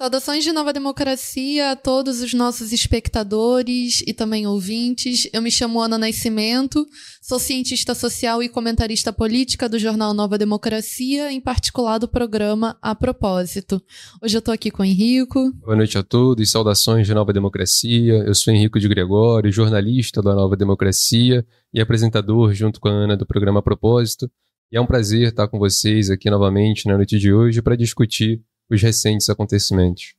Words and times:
Saudações 0.00 0.44
de 0.44 0.52
Nova 0.52 0.72
Democracia 0.72 1.72
a 1.72 1.76
todos 1.76 2.22
os 2.22 2.32
nossos 2.32 2.72
espectadores 2.72 4.00
e 4.06 4.14
também 4.14 4.46
ouvintes. 4.46 5.28
Eu 5.32 5.42
me 5.42 5.50
chamo 5.50 5.80
Ana 5.80 5.98
Nascimento, 5.98 6.86
sou 7.20 7.40
cientista 7.40 7.96
social 7.96 8.40
e 8.40 8.48
comentarista 8.48 9.12
política 9.12 9.68
do 9.68 9.76
jornal 9.76 10.14
Nova 10.14 10.38
Democracia, 10.38 11.32
em 11.32 11.40
particular 11.40 11.98
do 11.98 12.06
programa 12.06 12.78
A 12.80 12.94
Propósito. 12.94 13.82
Hoje 14.22 14.36
eu 14.36 14.38
estou 14.38 14.54
aqui 14.54 14.70
com 14.70 14.84
o 14.84 14.86
Henrico. 14.86 15.52
Boa 15.54 15.74
noite 15.74 15.98
a 15.98 16.04
todos, 16.04 16.48
saudações 16.48 17.04
de 17.04 17.12
Nova 17.12 17.32
Democracia. 17.32 18.22
Eu 18.24 18.36
sou 18.36 18.54
Henrico 18.54 18.78
de 18.78 18.86
Gregório, 18.86 19.50
jornalista 19.50 20.22
da 20.22 20.32
Nova 20.32 20.56
Democracia 20.56 21.44
e 21.74 21.80
apresentador 21.80 22.54
junto 22.54 22.78
com 22.78 22.86
a 22.86 22.92
Ana 22.92 23.16
do 23.16 23.26
programa 23.26 23.58
A 23.58 23.62
Propósito. 23.64 24.30
E 24.70 24.76
é 24.76 24.80
um 24.80 24.86
prazer 24.86 25.30
estar 25.30 25.48
com 25.48 25.58
vocês 25.58 26.08
aqui 26.08 26.30
novamente 26.30 26.86
na 26.86 26.96
noite 26.96 27.18
de 27.18 27.32
hoje 27.32 27.60
para 27.60 27.74
discutir 27.74 28.40
os 28.70 28.82
recentes 28.82 29.28
acontecimentos. 29.28 30.18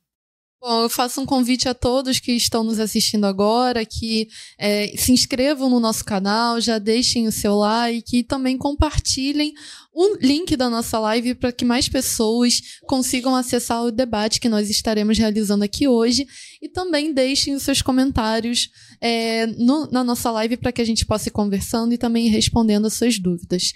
Bom, 0.62 0.82
eu 0.82 0.90
faço 0.90 1.22
um 1.22 1.24
convite 1.24 1.70
a 1.70 1.74
todos 1.74 2.20
que 2.20 2.32
estão 2.32 2.62
nos 2.62 2.78
assistindo 2.78 3.24
agora, 3.24 3.82
que 3.82 4.28
é, 4.58 4.94
se 4.94 5.10
inscrevam 5.10 5.70
no 5.70 5.80
nosso 5.80 6.04
canal, 6.04 6.60
já 6.60 6.78
deixem 6.78 7.26
o 7.26 7.32
seu 7.32 7.56
like 7.56 8.18
e 8.18 8.22
também 8.22 8.58
compartilhem 8.58 9.54
o 9.90 10.16
link 10.20 10.54
da 10.56 10.68
nossa 10.68 10.98
live 10.98 11.34
para 11.34 11.50
que 11.50 11.64
mais 11.64 11.88
pessoas 11.88 12.60
consigam 12.86 13.34
acessar 13.34 13.82
o 13.82 13.90
debate 13.90 14.38
que 14.38 14.50
nós 14.50 14.68
estaremos 14.68 15.16
realizando 15.16 15.64
aqui 15.64 15.88
hoje. 15.88 16.26
E 16.60 16.68
também 16.68 17.14
deixem 17.14 17.54
os 17.54 17.62
seus 17.62 17.80
comentários 17.80 18.68
é, 19.00 19.46
no, 19.46 19.90
na 19.90 20.04
nossa 20.04 20.30
live 20.30 20.58
para 20.58 20.72
que 20.72 20.82
a 20.82 20.86
gente 20.86 21.06
possa 21.06 21.30
ir 21.30 21.32
conversando 21.32 21.94
e 21.94 21.98
também 21.98 22.28
respondendo 22.28 22.86
as 22.86 22.92
suas 22.92 23.18
dúvidas. 23.18 23.72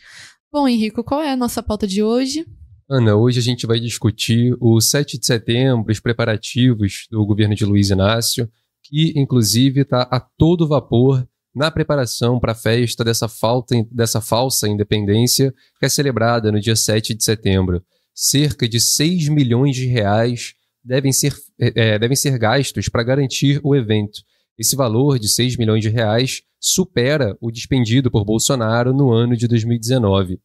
Bom, 0.53 0.69
Henrico, 0.69 1.03
qual 1.03 1.23
é 1.23 1.31
a 1.31 1.37
nossa 1.37 1.63
pauta 1.63 1.87
de 1.87 2.03
hoje? 2.03 2.45
Ana, 2.89 3.17
hoje 3.17 3.39
a 3.39 3.43
gente 3.43 3.67
vai 3.67 3.81
discutir 3.81 4.55
o 4.61 4.79
7 4.79 5.19
de 5.19 5.25
setembro, 5.25 5.91
os 5.91 6.01
preparativos 6.01 7.07
do 7.11 7.25
governo 7.25 7.55
de 7.55 7.65
Luiz 7.65 7.89
Inácio, 7.89 8.51
que 8.83 9.15
inclusive 9.17 9.81
está 9.81 10.03
a 10.03 10.21
todo 10.21 10.69
vapor 10.69 11.27
na 11.55 11.71
preparação 11.71 12.39
para 12.39 12.53
a 12.53 12.55
festa 12.55 13.03
dessa, 13.03 13.27
falta, 13.27 13.75
dessa 13.91 14.21
falsa 14.21 14.69
independência 14.69 15.55
que 15.81 15.87
é 15.87 15.89
celebrada 15.89 16.53
no 16.53 16.61
dia 16.61 16.77
7 16.77 17.15
de 17.15 17.25
setembro. 17.25 17.83
Cerca 18.15 18.69
de 18.69 18.79
6 18.79 19.31
milhões 19.31 19.75
de 19.75 19.87
reais 19.87 20.53
devem 20.85 21.13
ser, 21.13 21.35
é, 21.59 21.99
devem 21.99 22.17
ser 22.17 22.39
gastos 22.39 22.91
para 22.91 23.03
garantir 23.03 23.61
o 23.65 23.75
evento. 23.75 24.21
Esse 24.59 24.77
valor 24.77 25.19
de 25.19 25.29
6 25.29 25.57
milhões 25.57 25.83
de 25.83 25.89
reais 25.89 26.43
supera 26.61 27.35
o 27.41 27.51
despendido 27.51 28.11
por 28.11 28.27
Bolsonaro 28.27 28.93
no 28.93 29.11
ano 29.11 29.35
de 29.35 29.49
2019. 29.49 30.39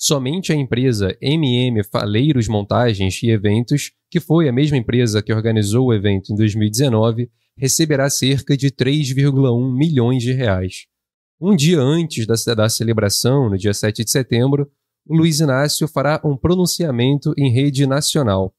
Somente 0.00 0.52
a 0.52 0.54
empresa 0.54 1.16
MM 1.20 1.82
Faleiros 1.82 2.46
Montagens 2.46 3.20
e 3.20 3.30
Eventos, 3.30 3.90
que 4.08 4.20
foi 4.20 4.48
a 4.48 4.52
mesma 4.52 4.76
empresa 4.76 5.20
que 5.20 5.32
organizou 5.32 5.88
o 5.88 5.92
evento 5.92 6.32
em 6.32 6.36
2019, 6.36 7.28
receberá 7.56 8.08
cerca 8.08 8.56
de 8.56 8.70
3,1 8.70 9.76
milhões 9.76 10.22
de 10.22 10.32
reais. 10.32 10.86
Um 11.40 11.56
dia 11.56 11.80
antes 11.80 12.28
da, 12.28 12.68
celebração, 12.68 13.50
no 13.50 13.58
dia 13.58 13.74
7 13.74 14.04
de 14.04 14.10
setembro, 14.12 14.70
o 15.04 15.16
Luiz 15.16 15.40
Inácio 15.40 15.88
fará 15.88 16.20
um 16.24 16.36
pronunciamento 16.36 17.34
em 17.36 17.50
rede 17.50 17.84
nacional. 17.84 18.54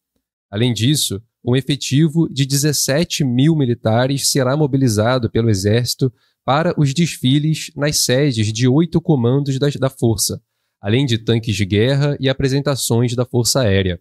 Além 0.51 0.73
disso, 0.73 1.21
um 1.41 1.55
efetivo 1.55 2.27
de 2.27 2.45
17 2.45 3.23
mil 3.23 3.55
militares 3.55 4.29
será 4.29 4.57
mobilizado 4.57 5.29
pelo 5.29 5.49
Exército 5.49 6.11
para 6.43 6.73
os 6.77 6.93
desfiles 6.93 7.71
nas 7.77 8.03
sedes 8.03 8.51
de 8.51 8.67
oito 8.67 8.99
comandos 8.99 9.57
da 9.57 9.89
Força, 9.89 10.41
além 10.81 11.05
de 11.05 11.17
tanques 11.17 11.55
de 11.55 11.65
guerra 11.65 12.17
e 12.19 12.29
apresentações 12.29 13.15
da 13.15 13.25
Força 13.25 13.61
Aérea. 13.61 13.99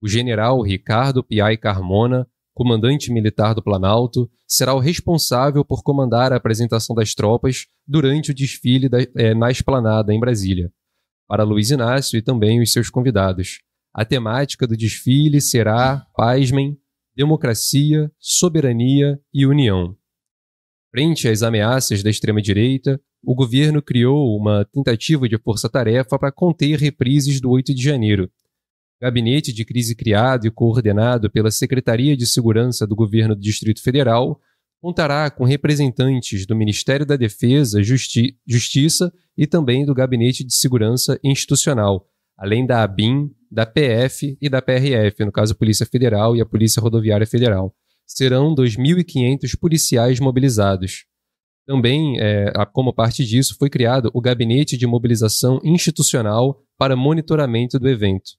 O 0.00 0.08
general 0.08 0.60
Ricardo 0.62 1.22
Piai 1.22 1.56
Carmona, 1.56 2.26
comandante 2.54 3.12
militar 3.12 3.54
do 3.54 3.62
Planalto, 3.62 4.30
será 4.46 4.74
o 4.74 4.78
responsável 4.78 5.64
por 5.64 5.82
comandar 5.82 6.32
a 6.32 6.36
apresentação 6.36 6.94
das 6.94 7.14
tropas 7.14 7.66
durante 7.86 8.30
o 8.30 8.34
desfile 8.34 8.88
da, 8.88 8.98
é, 9.16 9.34
na 9.34 9.50
esplanada 9.50 10.12
em 10.12 10.20
Brasília. 10.20 10.72
Para 11.26 11.44
Luiz 11.44 11.70
Inácio 11.70 12.18
e 12.18 12.22
também 12.22 12.60
os 12.60 12.72
seus 12.72 12.90
convidados. 12.90 13.60
A 13.94 14.04
temática 14.04 14.66
do 14.66 14.76
desfile 14.76 15.40
será, 15.40 16.06
pasmem, 16.14 16.78
democracia, 17.14 18.10
soberania 18.18 19.20
e 19.32 19.46
união. 19.46 19.96
Frente 20.90 21.28
às 21.28 21.42
ameaças 21.42 22.02
da 22.02 22.10
extrema-direita, 22.10 23.00
o 23.22 23.34
governo 23.34 23.80
criou 23.80 24.36
uma 24.36 24.64
tentativa 24.64 25.28
de 25.28 25.38
força-tarefa 25.38 26.18
para 26.18 26.32
conter 26.32 26.78
reprises 26.78 27.40
do 27.40 27.50
8 27.50 27.74
de 27.74 27.82
janeiro. 27.82 28.30
Gabinete 29.00 29.52
de 29.52 29.64
crise 29.64 29.94
criado 29.94 30.46
e 30.46 30.50
coordenado 30.50 31.30
pela 31.30 31.50
Secretaria 31.50 32.16
de 32.16 32.26
Segurança 32.26 32.86
do 32.86 32.94
Governo 32.94 33.34
do 33.34 33.40
Distrito 33.40 33.82
Federal 33.82 34.40
contará 34.80 35.30
com 35.30 35.44
representantes 35.44 36.44
do 36.46 36.56
Ministério 36.56 37.06
da 37.06 37.16
Defesa, 37.16 37.82
Justi 37.82 38.36
Justiça 38.46 39.12
e 39.36 39.46
também 39.46 39.84
do 39.84 39.94
Gabinete 39.94 40.44
de 40.44 40.54
Segurança 40.54 41.18
Institucional, 41.22 42.06
além 42.36 42.66
da 42.66 42.82
ABIN, 42.82 43.30
da 43.50 43.64
PF 43.64 44.36
e 44.40 44.48
da 44.48 44.60
PRF, 44.60 45.24
no 45.24 45.30
caso 45.30 45.54
Polícia 45.54 45.86
Federal 45.86 46.36
e 46.36 46.40
a 46.40 46.46
Polícia 46.46 46.82
Rodoviária 46.82 47.26
Federal 47.26 47.74
serão 48.06 48.54
2.500 48.54 49.58
policiais 49.58 50.20
mobilizados. 50.20 51.06
Também, 51.66 52.18
é, 52.20 52.52
como 52.72 52.92
parte 52.92 53.24
disso, 53.24 53.56
foi 53.58 53.70
criado 53.70 54.10
o 54.12 54.20
Gabinete 54.20 54.76
de 54.76 54.86
Mobilização 54.86 55.60
Institucional 55.62 56.60
para 56.76 56.96
monitoramento 56.96 57.78
do 57.78 57.88
evento. 57.88 58.32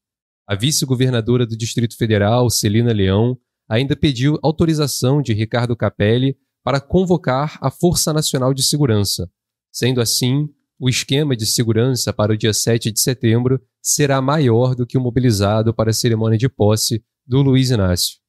A 0.48 0.56
vice-governadora 0.56 1.46
do 1.46 1.56
Distrito 1.56 1.98
Federal, 1.98 2.50
Celina 2.50 2.92
Leão, 2.92 3.38
ainda 3.70 3.96
pediu 3.96 4.38
autorização 4.44 5.22
de 5.22 5.34
Ricardo 5.34 5.76
Capelli 5.76 6.36
para 6.64 6.82
convocar 6.82 7.58
a 7.62 7.72
Força 7.72 8.12
Nacional 8.12 8.54
de 8.54 8.62
Segurança. 8.62 9.30
Sendo 9.72 10.02
assim, 10.02 10.50
o 10.80 10.90
esquema 10.90 11.36
de 11.36 11.46
segurança 11.46 12.12
para 12.12 12.34
o 12.34 12.38
dia 12.38 12.54
7 12.54 12.92
de 12.92 13.00
setembro 13.00 13.62
será 13.82 14.22
maior 14.22 14.76
do 14.76 14.86
que 14.86 14.98
o 14.98 15.02
mobilizado 15.02 15.74
para 15.74 15.92
a 15.92 15.94
cerimônia 15.94 16.38
de 16.38 16.50
posse 16.50 17.04
do 17.26 17.42
Luiz 17.42 17.70
Inácio. 17.70 18.23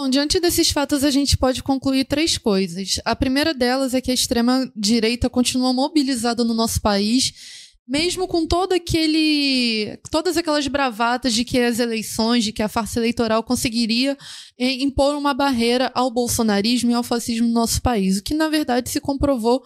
Bom, 0.00 0.08
diante 0.08 0.38
desses 0.38 0.70
fatos, 0.70 1.02
a 1.02 1.10
gente 1.10 1.36
pode 1.36 1.60
concluir 1.60 2.04
três 2.04 2.38
coisas. 2.38 3.00
A 3.04 3.16
primeira 3.16 3.52
delas 3.52 3.94
é 3.94 4.00
que 4.00 4.12
a 4.12 4.14
extrema-direita 4.14 5.28
continua 5.28 5.72
mobilizada 5.72 6.44
no 6.44 6.54
nosso 6.54 6.80
país, 6.80 7.74
mesmo 7.84 8.28
com 8.28 8.46
todo 8.46 8.74
aquele, 8.74 9.98
todas 10.08 10.36
aquelas 10.36 10.68
bravatas 10.68 11.34
de 11.34 11.44
que 11.44 11.58
as 11.58 11.80
eleições, 11.80 12.44
de 12.44 12.52
que 12.52 12.62
a 12.62 12.68
farsa 12.68 13.00
eleitoral 13.00 13.42
conseguiria 13.42 14.16
eh, 14.56 14.70
impor 14.84 15.16
uma 15.16 15.34
barreira 15.34 15.90
ao 15.92 16.12
bolsonarismo 16.12 16.92
e 16.92 16.94
ao 16.94 17.02
fascismo 17.02 17.48
no 17.48 17.54
nosso 17.54 17.82
país, 17.82 18.18
o 18.18 18.22
que 18.22 18.34
na 18.34 18.48
verdade 18.48 18.88
se 18.90 19.00
comprovou 19.00 19.64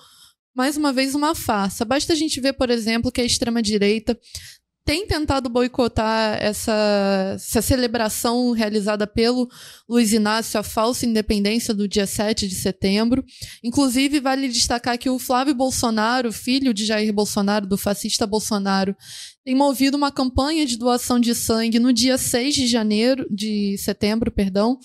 mais 0.54 0.78
uma 0.78 0.94
vez 0.94 1.14
uma 1.14 1.34
farsa. 1.34 1.84
Basta 1.84 2.14
a 2.14 2.16
gente 2.16 2.40
ver, 2.40 2.54
por 2.54 2.70
exemplo, 2.70 3.12
que 3.12 3.20
a 3.20 3.24
extrema-direita 3.24 4.18
tem 4.84 5.06
tentado 5.06 5.48
boicotar 5.48 6.42
essa, 6.42 7.32
essa 7.34 7.62
celebração 7.62 8.50
realizada 8.50 9.06
pelo 9.06 9.48
Luiz 9.88 10.12
Inácio, 10.12 10.58
a 10.58 10.62
falsa 10.62 11.06
independência 11.06 11.72
do 11.72 11.86
dia 11.86 12.06
7 12.06 12.48
de 12.48 12.54
setembro. 12.54 13.24
Inclusive, 13.62 14.18
vale 14.18 14.48
destacar 14.48 14.98
que 14.98 15.08
o 15.08 15.18
Flávio 15.18 15.54
Bolsonaro, 15.54 16.32
filho 16.32 16.74
de 16.74 16.84
Jair 16.84 17.12
Bolsonaro, 17.12 17.66
do 17.66 17.78
fascista 17.78 18.26
Bolsonaro, 18.26 18.96
tem 19.44 19.54
movido 19.54 19.96
uma 19.96 20.10
campanha 20.10 20.66
de 20.66 20.76
doação 20.76 21.18
de 21.18 21.34
sangue 21.34 21.78
no 21.78 21.92
dia 21.92 22.18
6 22.18 22.54
de 22.54 22.66
janeiro, 22.66 23.26
de 23.30 23.76
setembro, 23.78 24.30
perdão, 24.30 24.78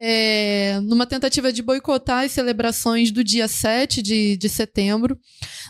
é, 0.00 0.78
numa 0.80 1.06
tentativa 1.06 1.52
de 1.52 1.62
boicotar 1.62 2.24
as 2.24 2.32
celebrações 2.32 3.10
do 3.10 3.24
dia 3.24 3.48
7 3.48 4.02
de, 4.02 4.36
de 4.36 4.48
setembro. 4.48 5.18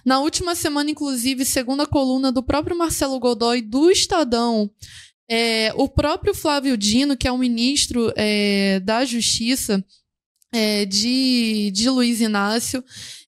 Na 0.05 0.21
última 0.21 0.55
semana, 0.55 0.91
inclusive, 0.91 1.45
segundo 1.45 1.83
a 1.83 1.87
coluna 1.87 2.33
do 2.33 2.43
próprio 2.43 2.77
Marcelo 2.77 3.19
Godoy 3.19 3.63
do 3.63 3.91
Estadão, 3.91 4.71
é, 5.29 5.73
o 5.75 5.89
próprio 5.89 6.35
Flávio 6.35 6.77
Dino, 6.77 7.17
que 7.17 7.27
é 7.27 7.33
o 7.33 7.39
ministro 7.39 8.13
é, 8.17 8.81
da 8.81 9.05
Justiça 9.05 9.85
é, 10.53 10.85
de, 10.85 11.71
de 11.73 11.91
Luiz 11.91 12.21
Inácio, 12.21 12.83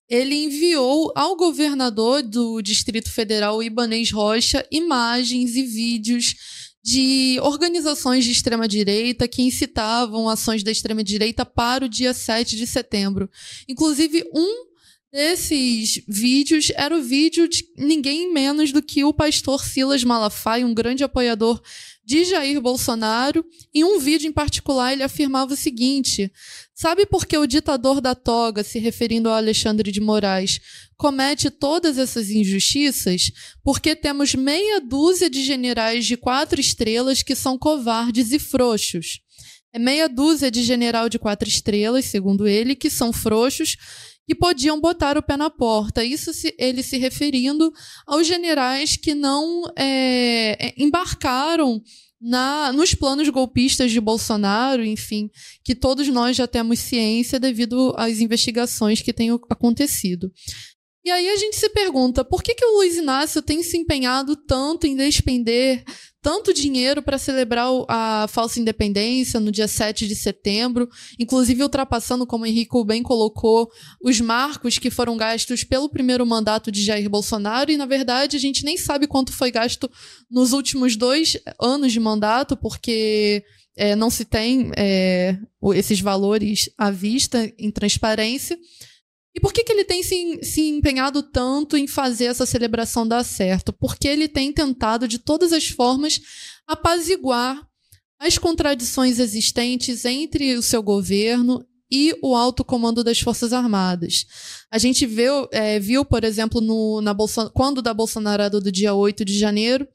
ele 0.09 0.35
enviou 0.35 1.11
ao 1.15 1.35
governador 1.35 2.23
do 2.23 2.61
Distrito 2.61 3.11
Federal, 3.11 3.61
Ibanês 3.61 4.11
Rocha, 4.11 4.65
imagens 4.71 5.55
e 5.55 5.63
vídeos 5.63 6.35
de 6.83 7.39
organizações 7.41 8.23
de 8.23 8.31
extrema-direita 8.31 9.27
que 9.27 9.41
incitavam 9.41 10.29
ações 10.29 10.63
da 10.63 10.71
extrema-direita 10.71 11.45
para 11.45 11.85
o 11.85 11.89
dia 11.89 12.13
7 12.13 12.55
de 12.55 12.65
setembro. 12.65 13.29
Inclusive, 13.67 14.23
um 14.33 14.69
desses 15.11 16.03
vídeos 16.07 16.71
era 16.75 16.95
o 16.95 17.01
vídeo 17.01 17.47
de 17.47 17.65
ninguém 17.77 18.31
menos 18.31 18.71
do 18.71 18.81
que 18.81 19.03
o 19.03 19.13
pastor 19.13 19.65
Silas 19.65 20.03
Malafaia, 20.03 20.65
um 20.65 20.73
grande 20.73 21.03
apoiador 21.03 21.61
de 22.09 22.25
Jair 22.25 22.59
Bolsonaro. 22.59 23.45
Em 23.71 23.83
um 23.83 23.99
vídeo 23.99 24.27
em 24.27 24.31
particular, 24.31 24.91
ele 24.91 25.03
afirmava 25.03 25.53
o 25.53 25.55
seguinte: 25.55 26.31
Sabe 26.73 27.05
por 27.05 27.23
que 27.23 27.37
o 27.37 27.45
ditador 27.45 28.01
da 28.01 28.15
toga, 28.15 28.63
se 28.63 28.79
referindo 28.79 29.29
a 29.29 29.37
Alexandre 29.37 29.91
de 29.91 30.01
Moraes, 30.01 30.59
comete 30.97 31.51
todas 31.51 31.99
essas 31.99 32.31
injustiças? 32.31 33.31
Porque 33.63 33.95
temos 33.95 34.33
meia 34.33 34.81
dúzia 34.81 35.29
de 35.29 35.43
generais 35.43 36.03
de 36.03 36.17
quatro 36.17 36.59
estrelas 36.59 37.21
que 37.21 37.35
são 37.35 37.59
covardes 37.59 38.31
e 38.31 38.39
frouxos. 38.39 39.19
É 39.71 39.77
meia 39.77 40.09
dúzia 40.09 40.49
de 40.49 40.63
general 40.63 41.09
de 41.09 41.19
quatro 41.19 41.47
estrelas, 41.47 42.05
segundo 42.05 42.47
ele, 42.47 42.75
que 42.75 42.89
são 42.89 43.13
frouxos 43.13 43.77
que 44.29 44.35
podiam 44.35 44.79
botar 44.79 45.17
o 45.17 45.23
pé 45.23 45.35
na 45.35 45.49
porta. 45.49 46.05
Isso 46.05 46.31
se, 46.31 46.53
ele 46.59 46.83
se 46.83 46.99
referindo 46.99 47.73
aos 48.05 48.27
generais 48.27 48.95
que 48.95 49.15
não 49.15 49.63
é, 49.75 50.67
é, 50.67 50.73
embarcaram 50.77 51.81
na, 52.21 52.71
nos 52.71 52.93
planos 52.93 53.27
golpistas 53.29 53.91
de 53.91 53.99
Bolsonaro, 53.99 54.85
enfim, 54.85 55.31
que 55.63 55.73
todos 55.73 56.07
nós 56.09 56.37
já 56.37 56.45
temos 56.45 56.77
ciência 56.77 57.39
devido 57.39 57.91
às 57.97 58.19
investigações 58.19 59.01
que 59.01 59.11
têm 59.11 59.31
acontecido. 59.31 60.31
E 61.03 61.09
aí 61.09 61.29
a 61.29 61.37
gente 61.37 61.55
se 61.55 61.69
pergunta 61.69 62.25
por 62.25 62.43
que, 62.43 62.53
que 62.53 62.65
o 62.65 62.77
Luiz 62.77 62.97
Inácio 62.97 63.41
tem 63.41 63.63
se 63.63 63.77
empenhado 63.77 64.35
tanto 64.35 64.85
em 64.85 64.95
despender 64.95 65.83
tanto 66.21 66.53
dinheiro 66.53 67.01
para 67.01 67.17
celebrar 67.17 67.69
a 67.87 68.27
falsa 68.27 68.59
independência 68.59 69.39
no 69.39 69.51
dia 69.51 69.67
7 69.67 70.07
de 70.07 70.15
setembro, 70.15 70.89
inclusive 71.17 71.63
ultrapassando, 71.63 72.27
como 72.27 72.43
o 72.43 72.47
Henrique 72.47 72.83
bem 72.85 73.01
colocou, 73.01 73.69
os 74.03 74.19
marcos 74.19 74.77
que 74.77 74.91
foram 74.91 75.15
gastos 75.15 75.63
pelo 75.63 75.89
primeiro 75.89 76.25
mandato 76.25 76.71
de 76.71 76.83
Jair 76.83 77.09
Bolsonaro, 77.09 77.71
e 77.71 77.77
na 77.77 77.85
verdade 77.85 78.35
a 78.35 78.39
gente 78.39 78.65
nem 78.65 78.77
sabe 78.77 79.07
quanto 79.07 79.31
foi 79.31 79.49
gasto 79.49 79.89
nos 80.29 80.51
últimos 80.51 80.97
dois 80.97 81.37
anos 81.59 81.93
de 81.93 81.99
mandato, 81.99 82.57
porque 82.57 83.43
é, 83.77 83.95
não 83.95 84.09
se 84.09 84.25
tem 84.25 84.71
é, 84.75 85.37
esses 85.73 86.01
valores 86.01 86.69
à 86.77 86.91
vista 86.91 87.49
em 87.57 87.71
transparência. 87.71 88.59
E 89.39 89.41
por 89.41 89.53
que, 89.53 89.63
que 89.63 89.71
ele 89.71 89.85
tem 89.85 90.03
se, 90.03 90.43
se 90.43 90.67
empenhado 90.67 91.23
tanto 91.23 91.77
em 91.77 91.87
fazer 91.87 92.25
essa 92.25 92.45
celebração 92.45 93.07
dar 93.07 93.23
certo? 93.23 93.71
Porque 93.71 94.05
ele 94.05 94.27
tem 94.27 94.51
tentado, 94.51 95.07
de 95.07 95.17
todas 95.17 95.53
as 95.53 95.69
formas, 95.69 96.19
apaziguar 96.67 97.65
as 98.19 98.37
contradições 98.37 99.17
existentes 99.17 100.03
entre 100.03 100.57
o 100.57 100.61
seu 100.61 100.83
governo 100.83 101.65
e 101.89 102.13
o 102.21 102.35
alto 102.35 102.65
comando 102.65 103.01
das 103.01 103.21
Forças 103.21 103.53
Armadas. 103.53 104.25
A 104.69 104.77
gente 104.77 105.05
viu, 105.05 105.47
é, 105.53 105.79
viu 105.79 106.03
por 106.03 106.25
exemplo, 106.25 106.59
no, 106.59 106.99
na 106.99 107.15
quando 107.53 107.81
da 107.81 107.93
Bolsonarada 107.93 108.59
do 108.59 108.69
dia 108.69 108.93
8 108.93 109.23
de 109.23 109.39
janeiro, 109.39 109.87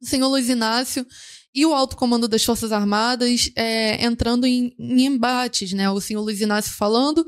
o 0.00 0.06
senhor 0.06 0.28
Luiz 0.28 0.48
Inácio 0.48 1.06
e 1.54 1.66
o 1.66 1.74
alto 1.74 1.94
comando 1.94 2.26
das 2.26 2.42
Forças 2.42 2.72
Armadas 2.72 3.50
é, 3.54 4.02
entrando 4.02 4.46
em, 4.46 4.74
em, 4.78 5.04
embates, 5.04 5.74
né? 5.74 5.90
O 5.90 6.00
senhor 6.00 6.22
Luiz 6.22 6.40
Inácio 6.40 6.72
falando 6.72 7.22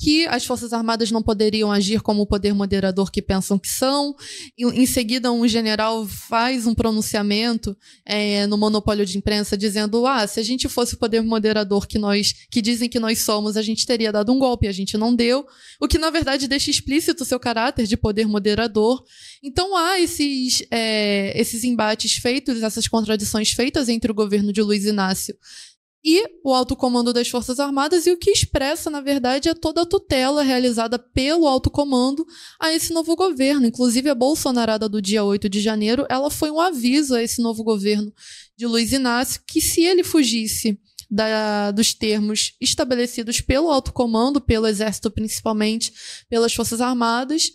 que 0.00 0.26
as 0.28 0.46
Forças 0.46 0.72
Armadas 0.72 1.10
não 1.10 1.22
poderiam 1.22 1.70
agir 1.70 2.00
como 2.00 2.22
o 2.22 2.26
poder 2.26 2.54
moderador 2.54 3.12
que 3.12 3.20
pensam 3.20 3.58
que 3.58 3.68
são. 3.68 4.16
E, 4.56 4.64
em 4.64 4.86
seguida, 4.86 5.30
um 5.30 5.46
general 5.46 6.06
faz 6.06 6.66
um 6.66 6.74
pronunciamento 6.74 7.76
é, 8.06 8.46
no 8.46 8.56
monopólio 8.56 9.04
de 9.04 9.18
imprensa 9.18 9.58
dizendo: 9.58 10.06
ah, 10.06 10.26
se 10.26 10.40
a 10.40 10.42
gente 10.42 10.70
fosse 10.70 10.94
o 10.94 10.98
poder 10.98 11.20
moderador 11.22 11.86
que 11.86 11.98
nós, 11.98 12.32
que 12.50 12.62
dizem 12.62 12.88
que 12.88 12.98
nós 12.98 13.20
somos, 13.20 13.58
a 13.58 13.62
gente 13.62 13.86
teria 13.86 14.10
dado 14.10 14.32
um 14.32 14.38
golpe, 14.38 14.66
a 14.66 14.72
gente 14.72 14.96
não 14.96 15.14
deu. 15.14 15.46
O 15.78 15.86
que, 15.86 15.98
na 15.98 16.08
verdade, 16.08 16.48
deixa 16.48 16.70
explícito 16.70 17.22
o 17.22 17.26
seu 17.26 17.38
caráter 17.38 17.86
de 17.86 17.96
poder 17.96 18.26
moderador. 18.26 19.04
Então, 19.42 19.76
há 19.76 20.00
esses, 20.00 20.62
é, 20.70 21.38
esses 21.38 21.62
embates 21.62 22.14
feitos, 22.14 22.62
essas 22.62 22.88
contradições 22.88 23.50
feitas 23.50 23.90
entre 23.90 24.10
o 24.10 24.14
governo 24.14 24.50
de 24.50 24.62
Luiz 24.62 24.86
Inácio 24.86 25.36
e 26.02 26.22
o 26.42 26.54
alto 26.54 26.74
comando 26.74 27.12
das 27.12 27.28
Forças 27.28 27.60
Armadas, 27.60 28.06
e 28.06 28.10
o 28.10 28.16
que 28.16 28.30
expressa, 28.30 28.88
na 28.88 29.00
verdade, 29.00 29.48
é 29.48 29.54
toda 29.54 29.82
a 29.82 29.86
tutela 29.86 30.42
realizada 30.42 30.98
pelo 30.98 31.46
alto 31.46 31.70
comando 31.70 32.26
a 32.58 32.72
esse 32.72 32.92
novo 32.92 33.14
governo. 33.14 33.66
Inclusive, 33.66 34.08
a 34.08 34.14
Bolsonarada 34.14 34.88
do 34.88 35.02
dia 35.02 35.22
8 35.22 35.48
de 35.48 35.60
janeiro, 35.60 36.06
ela 36.08 36.30
foi 36.30 36.50
um 36.50 36.60
aviso 36.60 37.14
a 37.14 37.22
esse 37.22 37.42
novo 37.42 37.62
governo 37.62 38.12
de 38.56 38.66
Luiz 38.66 38.92
Inácio 38.92 39.42
que 39.46 39.60
se 39.60 39.82
ele 39.82 40.02
fugisse 40.02 40.78
da, 41.10 41.70
dos 41.70 41.92
termos 41.92 42.54
estabelecidos 42.60 43.40
pelo 43.40 43.70
alto 43.70 43.92
comando, 43.92 44.40
pelo 44.40 44.66
Exército 44.66 45.10
principalmente, 45.10 45.92
pelas 46.28 46.54
Forças 46.54 46.80
Armadas, 46.80 47.50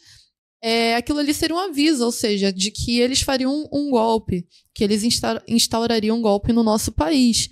é, 0.62 0.96
aquilo 0.96 1.20
ali 1.20 1.34
seria 1.34 1.56
um 1.56 1.60
aviso, 1.60 2.04
ou 2.04 2.12
seja, 2.12 2.52
de 2.52 2.72
que 2.72 3.00
eles 3.00 3.22
fariam 3.22 3.54
um, 3.54 3.68
um 3.72 3.90
golpe, 3.92 4.48
que 4.74 4.84
eles 4.84 5.04
instaurariam 5.48 6.18
um 6.18 6.22
golpe 6.22 6.52
no 6.52 6.64
nosso 6.64 6.92
país. 6.92 7.50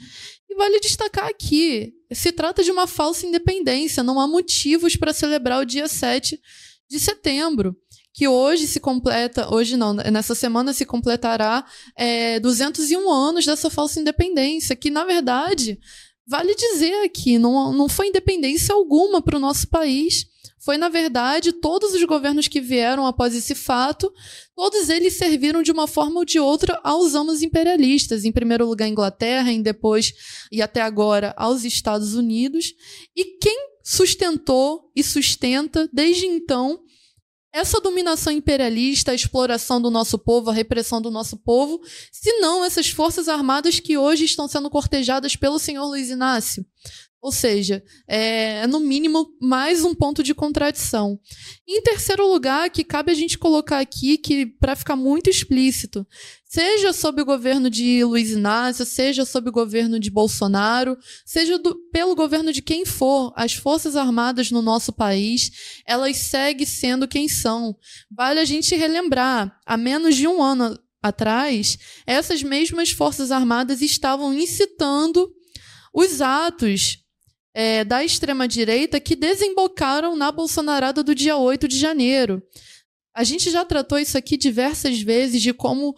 E 0.53 0.55
vale 0.55 0.79
destacar 0.79 1.25
aqui, 1.25 1.95
se 2.11 2.31
trata 2.31 2.63
de 2.63 2.69
uma 2.69 2.85
falsa 2.85 3.25
independência, 3.25 4.03
não 4.03 4.19
há 4.19 4.27
motivos 4.27 4.95
para 4.95 5.11
celebrar 5.11 5.59
o 5.59 5.65
dia 5.65 5.88
7 5.88 6.39
de 6.88 7.00
setembro, 7.00 7.75
que 8.13 8.27
hoje 8.27 8.67
se 8.67 8.79
completa, 8.79 9.51
hoje 9.51 9.75
não, 9.75 9.95
nessa 9.95 10.35
semana 10.35 10.71
se 10.71 10.85
completará 10.85 11.65
é, 11.97 12.39
201 12.39 13.11
anos 13.11 13.47
dessa 13.47 13.67
falsa 13.67 14.00
independência, 14.00 14.75
que 14.75 14.91
na 14.91 15.03
verdade, 15.05 15.79
vale 16.27 16.53
dizer 16.53 17.03
aqui, 17.03 17.39
não, 17.39 17.73
não 17.73 17.89
foi 17.89 18.09
independência 18.09 18.75
alguma 18.75 19.23
para 19.23 19.38
o 19.38 19.41
nosso 19.41 19.67
país 19.67 20.27
foi, 20.63 20.77
na 20.77 20.88
verdade, 20.88 21.51
todos 21.51 21.94
os 21.94 22.04
governos 22.06 22.48
que 22.48 22.62
vieram 22.62 23.06
após 23.06 23.36
esse 23.36 23.54
fato, 23.54 24.10
todos 24.56 24.88
eles 24.88 25.18
serviram 25.18 25.62
de 25.62 25.74
uma 25.74 25.88
forma 25.88 26.19
ou 26.19 26.25
de 26.25 26.39
outra 26.39 26.80
aos 26.86 27.15
amos 27.15 27.42
imperialistas. 27.42 28.24
Em 28.24 28.31
primeiro 28.31 28.65
lugar, 28.65 28.86
a 28.86 28.89
Inglaterra, 28.89 29.51
e 29.51 29.62
depois 29.62 30.13
e 30.50 30.62
até 30.62 30.81
agora 30.81 31.33
aos 31.36 31.65
Estados 31.65 32.15
Unidos. 32.15 32.74
E 33.13 33.38
quem 33.39 33.57
sustentou 33.83 34.89
e 34.95 35.04
sustenta 35.04 35.89
desde 35.92 36.25
então 36.25 36.80
essa 37.51 37.81
dominação 37.81 38.31
imperialista, 38.31 39.12
a 39.12 39.16
exploração 39.16 39.81
do 39.81 39.92
nosso 39.92 40.18
povo, 40.18 40.50
a 40.50 40.54
repressão 40.54 41.01
do 41.01 41.12
nosso 41.12 41.36
povo, 41.38 41.81
se 42.12 42.39
não 42.39 42.63
essas 42.63 42.89
forças 42.89 43.27
armadas 43.27 43.81
que 43.81 43.98
hoje 43.98 44.24
estão 44.24 44.48
sendo 44.48 44.69
cortejadas 44.69 45.36
pelo 45.36 45.59
senhor 45.59 45.86
Luiz 45.86 46.09
Inácio. 46.09 46.66
Ou 47.23 47.31
seja, 47.31 47.81
é, 48.05 48.67
no 48.67 48.81
mínimo 48.81 49.29
mais 49.41 49.85
um 49.85 49.95
ponto 49.95 50.21
de 50.21 50.35
contradição. 50.35 51.17
Em 51.65 51.81
terceiro 51.81 52.27
lugar, 52.27 52.69
que 52.69 52.83
cabe 52.83 53.13
a 53.13 53.15
gente 53.15 53.37
colocar 53.37 53.79
aqui 53.79 54.17
que 54.17 54.45
para 54.45 54.75
ficar 54.75 54.97
muito 54.97 55.29
explícito, 55.29 56.05
seja 56.43 56.91
sob 56.91 57.21
o 57.21 57.25
governo 57.25 57.69
de 57.69 58.03
Luiz 58.03 58.31
Inácio, 58.31 58.85
seja 58.85 59.23
sob 59.23 59.47
o 59.47 59.53
governo 59.53 60.01
de 60.01 60.11
Bolsonaro, 60.11 60.97
seja 61.25 61.57
do, 61.57 61.73
pelo 61.93 62.13
governo 62.13 62.51
de 62.51 62.61
quem 62.61 62.83
for, 62.83 63.31
as 63.37 63.53
forças 63.53 63.95
armadas 63.95 64.51
no 64.51 64.61
nosso 64.61 64.91
país, 64.91 65.79
elas 65.87 66.17
seguem 66.17 66.65
sendo 66.65 67.07
quem 67.07 67.29
são. 67.29 67.73
Vale 68.11 68.41
a 68.41 68.45
gente 68.45 68.75
relembrar, 68.75 69.57
há 69.65 69.77
menos 69.77 70.17
de 70.17 70.27
um 70.27 70.43
ano 70.43 70.77
atrás, 71.01 71.77
essas 72.05 72.43
mesmas 72.43 72.89
forças 72.89 73.31
armadas 73.31 73.81
estavam 73.81 74.33
incitando 74.33 75.31
os 75.93 76.19
atos 76.19 77.02
é, 77.53 77.83
da 77.83 78.04
extrema-direita 78.04 78.99
que 78.99 79.16
desembocaram 79.16 80.16
na 80.16 80.31
Bolsonarada 80.31 81.04
do 81.04 81.13
dia 81.13 81.37
8 81.37 81.68
de 81.68 81.78
janeiro. 81.78 82.42
A 83.16 83.23
gente 83.23 83.51
já 83.51 83.63
tratou 83.63 83.99
isso 83.99 84.18
aqui 84.18 84.35
diversas 84.35 84.99
vezes 84.99 85.42
de 85.42 85.54
como 85.54 85.95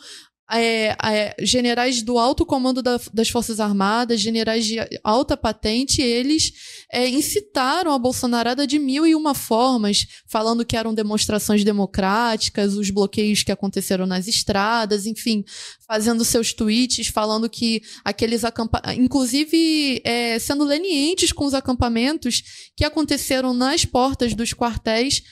é, 0.52 0.96
é, 1.04 1.36
generais 1.40 2.02
do 2.02 2.20
alto 2.20 2.46
comando 2.46 2.82
da, 2.82 3.00
das 3.14 3.30
Forças 3.30 3.60
Armadas, 3.60 4.22
generais 4.22 4.66
de 4.66 4.78
alta 5.04 5.36
patente, 5.36 6.02
eles 6.02 6.54
é, 6.92 7.08
incitaram 7.08 7.92
a 7.92 7.98
Bolsonarada 7.98 8.68
de 8.68 8.78
mil 8.78 9.08
e 9.08 9.16
uma 9.16 9.34
formas, 9.34 10.06
falando 10.28 10.66
que 10.66 10.78
eram 10.78 10.94
demonstrações 10.94 11.64
democráticas, 11.64 12.76
os 12.76 12.90
bloqueios 12.92 13.44
que 13.44 13.52
aconteceram 13.52 14.06
nas 14.06 14.28
estradas, 14.28 15.06
enfim, 15.06 15.44
fazendo 15.88 16.24
seus 16.24 16.54
tweets, 16.54 17.08
falando 17.08 17.50
que 17.50 17.82
aqueles 18.04 18.44
acampamentos, 18.44 19.04
inclusive 19.04 20.02
é, 20.04 20.38
sendo 20.38 20.64
lenientes 20.64 21.32
com 21.32 21.46
os 21.46 21.54
acampamentos 21.54 22.44
que 22.76 22.86
aconteceram 22.86 23.54
nas 23.54 23.84
portas 23.84 24.34
dos 24.34 24.54
quartéis 24.54 25.24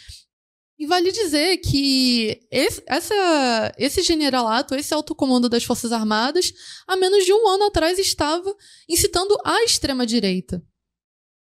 e 0.77 0.87
vale 0.87 1.11
dizer 1.11 1.57
que 1.57 2.41
esse, 2.51 2.83
essa, 2.87 3.73
esse 3.77 4.01
generalato, 4.01 4.75
esse 4.75 4.93
alto 4.93 5.13
comando 5.13 5.47
das 5.47 5.63
Forças 5.63 5.91
Armadas, 5.91 6.51
há 6.87 6.97
menos 6.97 7.25
de 7.25 7.33
um 7.33 7.47
ano 7.47 7.65
atrás 7.65 7.99
estava 7.99 8.53
incitando 8.89 9.37
a 9.45 9.63
extrema-direita. 9.63 10.61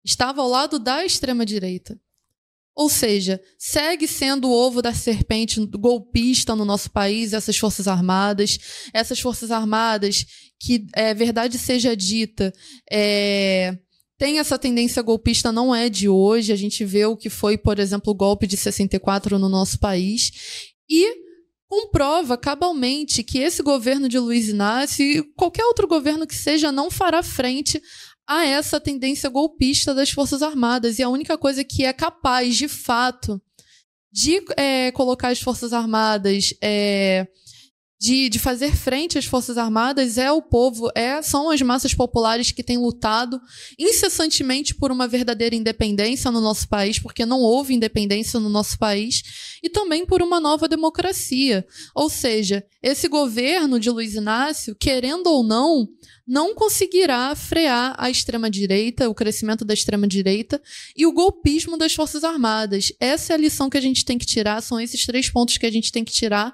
Estava 0.03 0.41
ao 0.41 0.49
lado 0.49 0.77
da 0.77 1.05
extrema-direita. 1.05 1.97
Ou 2.75 2.89
seja, 2.89 3.39
segue 3.57 4.07
sendo 4.07 4.49
o 4.49 4.51
ovo 4.51 4.81
da 4.81 4.93
serpente 4.93 5.63
golpista 5.67 6.55
no 6.55 6.65
nosso 6.65 6.89
país, 6.91 7.31
essas 7.31 7.55
Forças 7.55 7.87
Armadas. 7.87 8.57
Essas 8.93 9.19
Forças 9.19 9.51
Armadas 9.51 10.25
que, 10.59 10.87
é, 10.95 11.13
verdade 11.13 11.57
seja 11.57 11.95
dita, 11.95 12.53
é, 12.89 13.77
tem 14.17 14.39
essa 14.39 14.57
tendência 14.57 15.01
golpista, 15.01 15.51
não 15.51 15.73
é 15.73 15.89
de 15.89 16.07
hoje. 16.07 16.53
A 16.53 16.55
gente 16.55 16.85
vê 16.85 17.05
o 17.05 17.17
que 17.17 17.29
foi, 17.29 17.57
por 17.57 17.79
exemplo, 17.79 18.11
o 18.11 18.15
golpe 18.15 18.47
de 18.47 18.57
64 18.57 19.39
no 19.39 19.49
nosso 19.49 19.79
país. 19.79 20.31
E 20.89 21.23
comprova 21.67 22.37
cabalmente 22.37 23.23
que 23.23 23.39
esse 23.39 23.63
governo 23.63 24.07
de 24.07 24.19
Luiz 24.19 24.47
Inácio 24.47 25.03
e 25.03 25.23
qualquer 25.33 25.65
outro 25.65 25.87
governo 25.87 26.27
que 26.27 26.35
seja 26.35 26.71
não 26.71 26.91
fará 26.91 27.23
frente 27.23 27.81
a 28.27 28.45
essa 28.45 28.79
tendência 28.79 29.29
golpista 29.29 29.93
das 29.93 30.11
Forças 30.11 30.41
Armadas. 30.41 30.99
E 30.99 31.03
a 31.03 31.09
única 31.09 31.37
coisa 31.37 31.63
que 31.63 31.83
é 31.83 31.91
capaz, 31.91 32.55
de 32.55 32.67
fato, 32.67 33.41
de 34.11 34.39
é, 34.55 34.91
colocar 34.91 35.29
as 35.29 35.41
Forças 35.41 35.73
Armadas. 35.73 36.53
É, 36.61 37.27
de, 38.03 38.27
de 38.27 38.37
fazer 38.37 38.75
frente 38.75 39.17
às 39.17 39.23
Forças 39.23 39.57
Armadas 39.57 40.17
é 40.17 40.29
o 40.29 40.41
povo, 40.41 40.91
é, 40.93 41.21
são 41.21 41.49
as 41.49 41.61
massas 41.61 41.93
populares 41.93 42.51
que 42.51 42.61
têm 42.61 42.77
lutado 42.77 43.39
incessantemente 43.79 44.75
por 44.75 44.91
uma 44.91 45.07
verdadeira 45.07 45.55
independência 45.55 46.29
no 46.29 46.41
nosso 46.41 46.67
país, 46.67 46.99
porque 46.99 47.25
não 47.25 47.39
houve 47.39 47.73
independência 47.73 48.41
no 48.41 48.49
nosso 48.49 48.77
país, 48.77 49.57
e 49.63 49.69
também 49.69 50.05
por 50.05 50.21
uma 50.21 50.41
nova 50.41 50.67
democracia. 50.67 51.65
Ou 51.95 52.09
seja, 52.09 52.65
esse 52.81 53.07
governo 53.07 53.79
de 53.79 53.89
Luiz 53.89 54.15
Inácio, 54.15 54.75
querendo 54.75 55.27
ou 55.27 55.41
não, 55.41 55.87
não 56.27 56.53
conseguirá 56.53 57.33
frear 57.35 57.95
a 57.97 58.09
extrema-direita, 58.09 59.09
o 59.09 59.15
crescimento 59.15 59.63
da 59.63 59.73
extrema-direita 59.73 60.61
e 60.93 61.05
o 61.05 61.13
golpismo 61.13 61.77
das 61.77 61.93
Forças 61.93 62.25
Armadas. 62.25 62.91
Essa 62.99 63.31
é 63.31 63.35
a 63.35 63.39
lição 63.39 63.69
que 63.69 63.77
a 63.77 63.81
gente 63.81 64.03
tem 64.03 64.17
que 64.17 64.25
tirar, 64.25 64.61
são 64.61 64.77
esses 64.77 65.05
três 65.05 65.29
pontos 65.29 65.57
que 65.57 65.65
a 65.65 65.71
gente 65.71 65.89
tem 65.89 66.03
que 66.03 66.11
tirar 66.11 66.53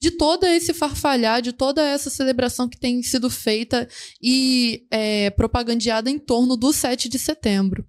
de 0.00 0.10
todo 0.10 0.44
esse 0.44 0.74
farfalhar, 0.74 1.40
de 1.40 1.52
toda 1.52 1.82
essa 1.82 2.10
celebração 2.10 2.68
que 2.68 2.78
tem 2.78 3.02
sido 3.02 3.30
feita 3.30 3.88
e 4.22 4.86
é, 4.90 5.30
propagandeada 5.30 6.10
em 6.10 6.18
torno 6.18 6.56
do 6.56 6.72
7 6.72 7.08
de 7.08 7.18
setembro. 7.18 7.86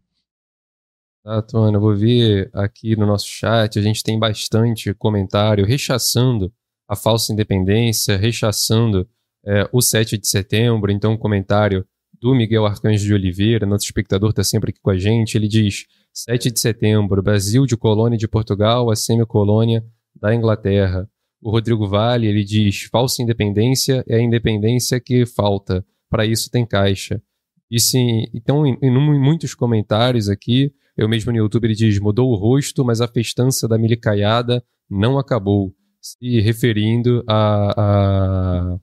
Exato, 1.25 1.57
Ana. 1.57 1.77
Eu 1.77 1.81
vou 1.81 1.95
ver 1.95 2.49
aqui 2.53 2.95
no 2.95 3.05
nosso 3.05 3.27
chat, 3.27 3.77
a 3.77 3.81
gente 3.81 4.01
tem 4.01 4.17
bastante 4.17 4.93
comentário 4.93 5.65
rechaçando 5.65 6.53
a 6.87 6.95
falsa 6.95 7.33
independência, 7.33 8.15
rechaçando 8.15 9.07
é, 9.45 9.67
o 9.73 9.81
7 9.81 10.17
de 10.17 10.27
setembro. 10.27 10.89
Então, 10.89 11.13
um 11.13 11.17
comentário 11.17 11.85
do 12.19 12.33
Miguel 12.33 12.65
Arcanjo 12.65 13.05
de 13.05 13.13
Oliveira, 13.13 13.65
nosso 13.65 13.85
espectador 13.85 14.29
está 14.29 14.43
sempre 14.43 14.71
aqui 14.71 14.79
com 14.79 14.89
a 14.89 14.97
gente. 14.97 15.35
Ele 15.35 15.49
diz: 15.49 15.85
7 16.13 16.49
de 16.49 16.59
setembro, 16.59 17.21
Brasil 17.21 17.65
de 17.65 17.75
colônia 17.75 18.17
de 18.17 18.27
Portugal 18.27 18.89
a 18.89 18.95
semi-colônia 18.95 19.83
da 20.15 20.33
Inglaterra. 20.33 21.09
O 21.41 21.51
Rodrigo 21.51 21.87
Vale, 21.87 22.27
ele 22.27 22.43
diz: 22.43 22.83
falsa 22.83 23.21
independência 23.21 24.03
é 24.07 24.17
a 24.17 24.21
independência 24.21 24.99
que 24.99 25.25
falta. 25.25 25.85
Para 26.09 26.25
isso 26.25 26.49
tem 26.49 26.65
caixa. 26.65 27.21
E 27.69 27.79
sim, 27.79 28.25
então, 28.33 28.65
em, 28.65 28.77
em, 28.81 28.91
muitos 28.91 29.53
comentários 29.53 30.29
aqui, 30.29 30.71
eu 30.95 31.07
mesmo 31.07 31.31
no 31.31 31.37
YouTube, 31.37 31.65
ele 31.65 31.75
diz: 31.75 31.99
mudou 31.99 32.31
o 32.31 32.35
rosto, 32.35 32.83
mas 32.83 33.01
a 33.01 33.07
festança 33.07 33.67
da 33.67 33.77
milicaiada 33.77 34.63
não 34.89 35.19
acabou. 35.19 35.73
Se 36.01 36.39
referindo 36.39 37.23
a, 37.27 38.77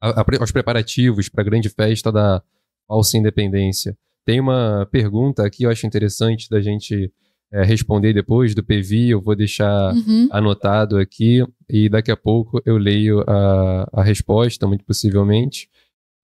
a, 0.00 0.20
a, 0.20 0.24
aos 0.38 0.52
preparativos 0.52 1.28
para 1.28 1.42
a 1.42 1.44
grande 1.44 1.68
festa 1.68 2.12
da 2.12 2.42
falsa 2.86 3.18
independência. 3.18 3.96
Tem 4.24 4.38
uma 4.38 4.86
pergunta 4.90 5.44
aqui, 5.44 5.64
eu 5.64 5.70
acho 5.70 5.86
interessante 5.86 6.48
da 6.48 6.60
gente 6.60 7.12
é, 7.52 7.64
responder 7.64 8.12
depois 8.12 8.54
do 8.54 8.62
PV, 8.62 9.08
eu 9.08 9.20
vou 9.20 9.34
deixar 9.34 9.92
uhum. 9.92 10.28
anotado 10.30 10.98
aqui 10.98 11.44
e 11.68 11.88
daqui 11.88 12.10
a 12.10 12.16
pouco 12.16 12.62
eu 12.64 12.76
leio 12.76 13.24
a, 13.26 13.88
a 13.92 14.02
resposta, 14.02 14.66
muito 14.66 14.84
possivelmente. 14.84 15.68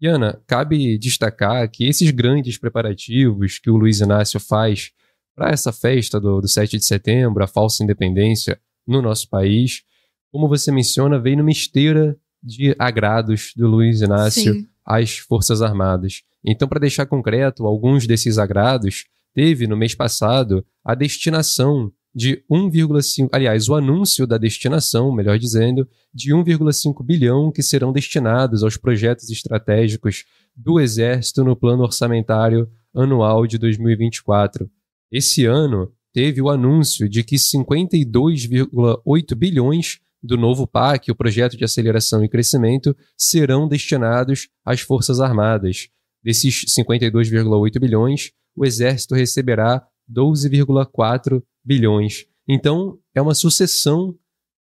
E 0.00 0.06
Ana, 0.06 0.40
cabe 0.47 0.99
destacar 0.99 1.68
que 1.71 1.85
esses 1.85 2.11
grandes 2.11 2.59
preparativos 2.59 3.59
que 3.59 3.71
o 3.71 3.76
Luiz 3.76 4.00
Inácio 4.00 4.38
faz 4.38 4.92
para 5.35 5.50
essa 5.50 5.73
festa 5.73 6.21
do, 6.21 6.40
do 6.40 6.49
7 6.49 6.78
de 6.78 6.85
setembro, 6.85 7.42
a 7.42 7.47
falsa 7.47 7.83
independência 7.83 8.61
no 8.87 9.02
nosso 9.02 9.28
país, 9.28 9.83
como 10.30 10.49
você 10.49 10.71
menciona, 10.71 11.18
veio 11.18 11.38
numa 11.38 11.50
esteira 11.50 12.16
de 12.42 12.75
agrados 12.78 13.52
do 13.56 13.66
Luiz 13.66 14.00
Inácio 14.00 14.54
Sim. 14.54 14.68
às 14.85 15.18
Forças 15.18 15.61
Armadas. 15.61 16.23
Então, 16.45 16.68
para 16.68 16.78
deixar 16.78 17.06
concreto, 17.06 17.66
alguns 17.66 18.06
desses 18.06 18.38
agrados 18.38 19.06
teve 19.36 19.66
no 19.66 19.76
mês 19.76 19.94
passado 19.94 20.64
a 20.82 20.94
destinação 20.94 21.92
de 22.14 22.42
1,5, 22.50 23.28
aliás, 23.30 23.68
o 23.68 23.74
anúncio 23.74 24.26
da 24.26 24.38
destinação, 24.38 25.12
melhor 25.12 25.38
dizendo, 25.38 25.86
de 26.14 26.32
1,5 26.32 27.04
bilhão 27.04 27.52
que 27.52 27.62
serão 27.62 27.92
destinados 27.92 28.64
aos 28.64 28.78
projetos 28.78 29.28
estratégicos 29.28 30.24
do 30.56 30.80
Exército 30.80 31.44
no 31.44 31.54
plano 31.54 31.82
orçamentário 31.82 32.66
anual 32.94 33.46
de 33.46 33.58
2024. 33.58 34.70
Esse 35.12 35.44
ano 35.44 35.92
teve 36.14 36.40
o 36.40 36.48
anúncio 36.48 37.06
de 37.06 37.22
que 37.22 37.36
52,8 37.36 39.34
bilhões 39.34 39.98
do 40.22 40.38
novo 40.38 40.66
PAC, 40.66 41.10
o 41.10 41.14
projeto 41.14 41.58
de 41.58 41.64
aceleração 41.64 42.24
e 42.24 42.28
crescimento, 42.30 42.96
serão 43.14 43.68
destinados 43.68 44.48
às 44.64 44.80
Forças 44.80 45.20
Armadas. 45.20 45.90
Desses 46.26 46.64
52,8 46.76 47.78
bilhões, 47.78 48.33
o 48.56 48.66
Exército 48.66 49.14
receberá 49.14 49.87
12,4 50.12 51.40
bilhões. 51.64 52.26
Então, 52.49 52.99
é 53.14 53.23
uma 53.23 53.33
sucessão 53.33 54.12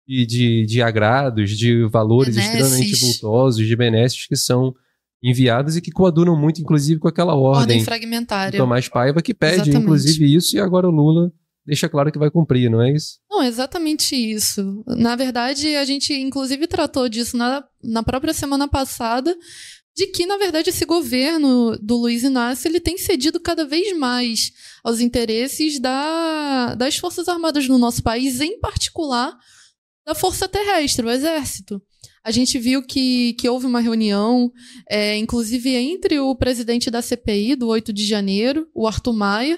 de, 0.06 0.26
de, 0.26 0.66
de 0.66 0.82
agrados, 0.82 1.58
de 1.58 1.86
valores 1.86 2.36
benesses. 2.36 2.54
extremamente 2.54 3.00
vultosos, 3.00 3.66
de 3.66 3.76
benesses 3.78 4.28
que 4.28 4.36
são 4.36 4.76
enviados 5.24 5.78
e 5.78 5.82
que 5.82 5.90
coadunam 5.90 6.38
muito, 6.38 6.60
inclusive, 6.60 7.00
com 7.00 7.08
aquela 7.08 7.34
ordem, 7.34 7.62
ordem 7.62 7.84
fragmentária. 7.86 8.60
Tomás 8.60 8.90
Paiva, 8.90 9.22
que 9.22 9.34
pede, 9.34 9.54
Exatamente. 9.56 9.84
inclusive, 9.84 10.36
isso, 10.36 10.58
e 10.58 10.60
agora 10.60 10.90
o 10.90 10.92
Lula 10.92 11.32
deixa 11.68 11.90
claro 11.90 12.12
que 12.12 12.18
vai 12.18 12.32
cumprir, 12.32 12.70
não 12.72 12.82
é 12.82 12.94
isso? 12.94 13.20
Não, 13.30 13.44
exatamente 13.44 14.16
isso. 14.16 14.84
Na 14.88 15.18
verdade, 15.18 15.76
a 15.76 15.84
gente, 15.84 16.14
inclusive, 16.14 16.66
tratou 16.66 17.10
disso 17.10 17.36
na, 17.36 17.62
na 17.84 18.02
própria 18.02 18.34
semana 18.34 18.70
passada, 18.70 19.36
de 19.98 20.06
que, 20.06 20.28
na 20.28 20.38
verdade, 20.38 20.70
esse 20.70 20.86
governo 20.86 21.76
do 21.82 21.98
Luiz 21.98 22.22
Inácio 22.22 22.68
ele 22.68 22.80
tem 22.80 23.00
cedido 23.00 23.40
cada 23.40 23.66
vez 23.66 23.98
mais 23.98 24.52
aos 24.84 25.00
interesses 25.00 25.80
da, 25.80 26.76
das 26.76 26.98
Forças 26.98 27.28
Armadas 27.28 27.68
no 27.68 27.80
nosso 27.80 28.04
país, 28.04 28.40
em 28.40 28.60
particular 28.60 29.36
da 30.06 30.14
Força 30.14 30.48
Terrestre, 30.48 31.04
o 31.04 31.10
Exército. 31.10 31.82
A 32.24 32.30
gente 32.30 32.60
viu 32.60 32.84
que, 32.84 33.34
que 33.40 33.50
houve 33.50 33.66
uma 33.66 33.80
reunião, 33.80 34.52
é, 34.88 35.18
inclusive 35.18 35.74
entre 35.74 36.20
o 36.20 36.36
presidente 36.36 36.92
da 36.92 37.02
CPI 37.02 37.56
do 37.56 37.68
8 37.68 37.92
de 37.92 38.06
janeiro, 38.06 38.70
o 38.76 38.86
Arthur 38.86 39.14
Maia, 39.14 39.58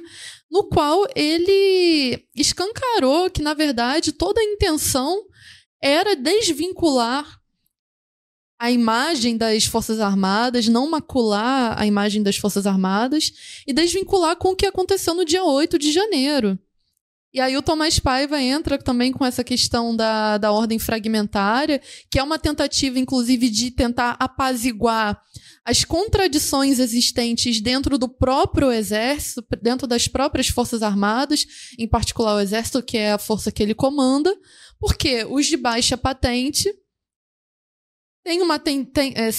no 0.50 0.70
qual 0.70 1.06
ele 1.18 2.24
escancarou 2.34 3.30
que, 3.30 3.42
na 3.42 3.54
verdade, 3.54 4.14
toda 4.14 4.40
a 4.40 4.46
intenção 4.46 5.22
era 5.82 6.16
desvincular 6.16 7.39
a 8.60 8.70
imagem 8.70 9.38
das 9.38 9.64
Forças 9.64 10.02
Armadas, 10.02 10.68
não 10.68 10.90
macular 10.90 11.80
a 11.80 11.86
imagem 11.86 12.22
das 12.22 12.36
Forças 12.36 12.68
Armadas 12.68 13.32
e 13.66 13.72
desvincular 13.72 14.36
com 14.36 14.50
o 14.50 14.56
que 14.56 14.66
aconteceu 14.66 15.16
no 15.16 15.24
dia 15.24 15.46
8 15.46 15.80
de 15.80 15.94
janeiro. 15.94 16.60
E 17.34 17.40
aí 17.40 17.56
o 17.56 17.62
Tomás 17.62 18.00
Paiva 18.00 18.42
entra 18.42 18.78
também 18.78 19.12
com 19.14 19.24
essa 19.24 19.44
questão 19.44 19.96
da, 19.96 20.38
da 20.38 20.52
ordem 20.52 20.78
fragmentária, 20.78 21.80
que 22.12 22.20
é 22.20 22.24
uma 22.24 22.40
tentativa, 22.40 23.00
inclusive, 23.00 23.50
de 23.50 23.72
tentar 23.72 24.18
apaziguar 24.20 25.22
as 25.64 25.86
contradições 25.86 26.80
existentes 26.80 27.62
dentro 27.62 27.98
do 27.98 28.10
próprio 28.10 28.72
exército, 28.72 29.46
dentro 29.62 29.86
das 29.86 30.08
próprias 30.08 30.48
forças 30.48 30.82
armadas, 30.82 31.46
em 31.78 31.88
particular 31.88 32.36
o 32.36 32.40
exército, 32.40 32.82
que 32.82 32.98
é 32.98 33.12
a 33.14 33.20
força 33.20 33.52
que 33.52 33.62
ele 33.62 33.76
comanda, 33.76 34.36
porque 34.80 35.24
os 35.30 35.46
de 35.46 35.56
baixa 35.56 35.96
patente 35.96 36.74
tem 38.24 38.42
uma 38.42 38.60
tem, 38.60 38.84
tem, 38.84 39.14
é, 39.16 39.30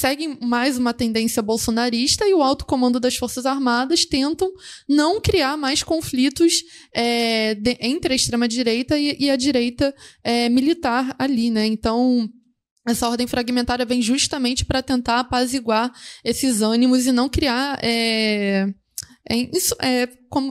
mais 0.45 0.79
uma 0.79 0.93
tendência 0.93 1.43
bolsonarista 1.43 2.27
e 2.27 2.35
o 2.35 2.43
alto 2.43 2.65
comando 2.65 2.99
das 2.99 3.17
Forças 3.17 3.47
Armadas 3.47 4.05
tentam 4.05 4.51
não 4.89 5.21
criar 5.21 5.57
mais 5.57 5.83
conflitos 5.83 6.55
é, 6.95 7.55
de, 7.55 7.77
entre 7.81 8.13
a 8.13 8.17
extrema-direita 8.17 8.99
e, 8.99 9.17
e, 9.19 9.31
a 9.31 9.37
direita 9.37 9.95
é, 10.25 10.49
militar 10.49 11.15
ali, 11.19 11.51
né? 11.51 11.67
Então, 11.67 12.29
essa 12.87 13.09
ordem 13.09 13.27
fragmentária 13.27 13.85
vem 13.85 14.01
justamente 14.01 14.65
para 14.65 14.83
tentar 14.83 15.21
apaziguar 15.21 15.93
esses 16.25 16.63
ânimos 16.63 17.07
e 17.07 17.13
não 17.13 17.29
criar 17.29 17.79
é, 17.83 18.67
é, 19.29 19.43
é, 19.83 20.09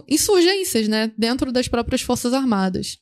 insurgências 0.07 0.88
né, 0.88 1.12
dentro 1.17 1.51
das 1.51 1.67
próprias 1.67 2.01
Forças 2.01 2.33
Armadas. 2.33 2.98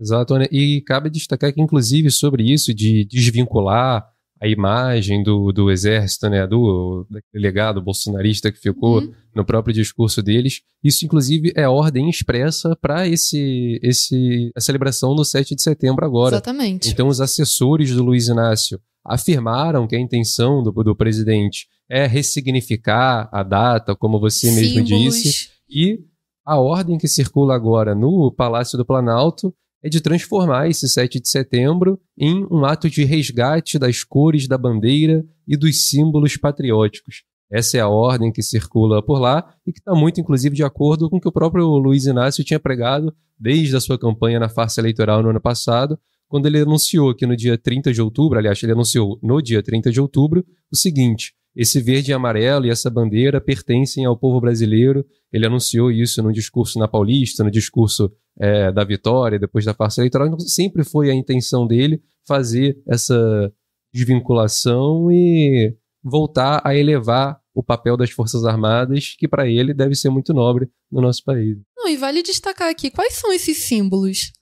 Exato, 0.00 0.36
né? 0.36 0.46
e 0.50 0.82
cabe 0.82 1.08
destacar 1.08 1.52
que, 1.52 1.60
inclusive, 1.60 2.10
sobre 2.10 2.52
isso 2.52 2.74
de 2.74 3.04
desvincular 3.04 4.13
a 4.44 4.46
imagem 4.46 5.22
do, 5.22 5.50
do 5.52 5.70
exército, 5.70 6.28
né, 6.28 6.46
do 6.46 7.06
legado 7.32 7.80
bolsonarista 7.80 8.52
que 8.52 8.60
ficou 8.60 9.00
uhum. 9.00 9.10
no 9.34 9.42
próprio 9.42 9.72
discurso 9.72 10.22
deles. 10.22 10.60
Isso, 10.82 11.06
inclusive, 11.06 11.50
é 11.56 11.66
ordem 11.66 12.10
expressa 12.10 12.76
para 12.76 13.08
esse, 13.08 13.80
esse, 13.82 14.52
a 14.54 14.60
celebração 14.60 15.14
do 15.16 15.24
7 15.24 15.54
de 15.54 15.62
setembro 15.62 16.04
agora. 16.04 16.34
Exatamente. 16.34 16.90
Então, 16.90 17.08
os 17.08 17.22
assessores 17.22 17.90
do 17.94 18.04
Luiz 18.04 18.28
Inácio 18.28 18.78
afirmaram 19.02 19.86
que 19.86 19.96
a 19.96 20.00
intenção 20.00 20.62
do, 20.62 20.70
do 20.70 20.94
presidente 20.94 21.66
é 21.88 22.06
ressignificar 22.06 23.30
a 23.32 23.42
data, 23.42 23.96
como 23.96 24.20
você 24.20 24.48
Símbolos. 24.50 24.90
mesmo 24.90 25.10
disse, 25.10 25.48
e 25.70 26.00
a 26.44 26.60
ordem 26.60 26.98
que 26.98 27.08
circula 27.08 27.54
agora 27.54 27.94
no 27.94 28.30
Palácio 28.30 28.76
do 28.76 28.84
Planalto 28.84 29.54
é 29.84 29.88
de 29.90 30.00
transformar 30.00 30.66
esse 30.66 30.88
7 30.88 31.20
de 31.20 31.28
setembro 31.28 32.00
em 32.16 32.46
um 32.50 32.64
ato 32.64 32.88
de 32.88 33.04
resgate 33.04 33.78
das 33.78 34.02
cores 34.02 34.48
da 34.48 34.56
bandeira 34.56 35.22
e 35.46 35.58
dos 35.58 35.90
símbolos 35.90 36.38
patrióticos. 36.38 37.22
Essa 37.52 37.76
é 37.76 37.80
a 37.80 37.88
ordem 37.88 38.32
que 38.32 38.42
circula 38.42 39.04
por 39.04 39.20
lá 39.20 39.54
e 39.66 39.72
que 39.72 39.78
está 39.78 39.94
muito, 39.94 40.18
inclusive, 40.18 40.56
de 40.56 40.64
acordo 40.64 41.10
com 41.10 41.18
o 41.18 41.20
que 41.20 41.28
o 41.28 41.32
próprio 41.32 41.66
Luiz 41.66 42.06
Inácio 42.06 42.42
tinha 42.42 42.58
pregado 42.58 43.14
desde 43.38 43.76
a 43.76 43.80
sua 43.80 43.98
campanha 43.98 44.40
na 44.40 44.48
farsa 44.48 44.80
eleitoral 44.80 45.22
no 45.22 45.28
ano 45.28 45.40
passado, 45.40 45.98
quando 46.28 46.46
ele 46.46 46.60
anunciou 46.60 47.14
que 47.14 47.26
no 47.26 47.36
dia 47.36 47.58
30 47.58 47.92
de 47.92 48.00
outubro, 48.00 48.38
aliás, 48.38 48.62
ele 48.62 48.72
anunciou 48.72 49.18
no 49.22 49.42
dia 49.42 49.62
30 49.62 49.92
de 49.92 50.00
outubro, 50.00 50.42
o 50.72 50.76
seguinte: 50.76 51.34
esse 51.54 51.80
verde 51.80 52.10
e 52.10 52.14
amarelo 52.14 52.66
e 52.66 52.70
essa 52.70 52.90
bandeira 52.90 53.40
pertencem 53.40 54.04
ao 54.04 54.16
povo 54.16 54.40
brasileiro. 54.40 55.06
Ele 55.32 55.46
anunciou 55.46 55.90
isso 55.90 56.22
no 56.22 56.32
discurso 56.32 56.78
na 56.78 56.88
Paulista, 56.88 57.44
no 57.44 57.50
discurso 57.50 58.10
é, 58.38 58.72
da 58.72 58.84
vitória, 58.84 59.38
depois 59.38 59.64
da 59.64 59.74
farsa 59.74 60.00
eleitoral. 60.00 60.26
Então, 60.26 60.38
sempre 60.40 60.84
foi 60.84 61.10
a 61.10 61.14
intenção 61.14 61.66
dele 61.66 62.02
fazer 62.26 62.76
essa 62.88 63.52
desvinculação 63.92 65.10
e 65.10 65.76
voltar 66.02 66.60
a 66.64 66.74
elevar 66.74 67.40
o 67.54 67.62
papel 67.62 67.96
das 67.96 68.10
Forças 68.10 68.44
Armadas, 68.44 69.14
que 69.16 69.28
para 69.28 69.48
ele 69.48 69.72
deve 69.72 69.94
ser 69.94 70.10
muito 70.10 70.34
nobre 70.34 70.68
no 70.90 71.00
nosso 71.00 71.22
país. 71.22 71.56
Não, 71.76 71.88
e 71.88 71.96
vale 71.96 72.22
destacar 72.22 72.68
aqui 72.68 72.90
quais 72.90 73.14
são 73.14 73.32
esses 73.32 73.58
símbolos. 73.58 74.32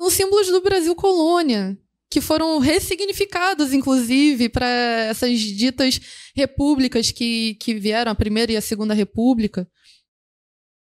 São 0.00 0.10
símbolos 0.10 0.48
do 0.48 0.60
Brasil 0.60 0.94
colônia, 0.96 1.78
que 2.12 2.20
foram 2.20 2.58
ressignificados, 2.58 3.72
inclusive, 3.72 4.50
para 4.50 4.68
essas 4.68 5.40
ditas 5.40 5.98
repúblicas 6.36 7.10
que, 7.10 7.54
que 7.54 7.72
vieram, 7.72 8.12
a 8.12 8.14
Primeira 8.14 8.52
e 8.52 8.56
a 8.56 8.60
Segunda 8.60 8.92
República. 8.92 9.66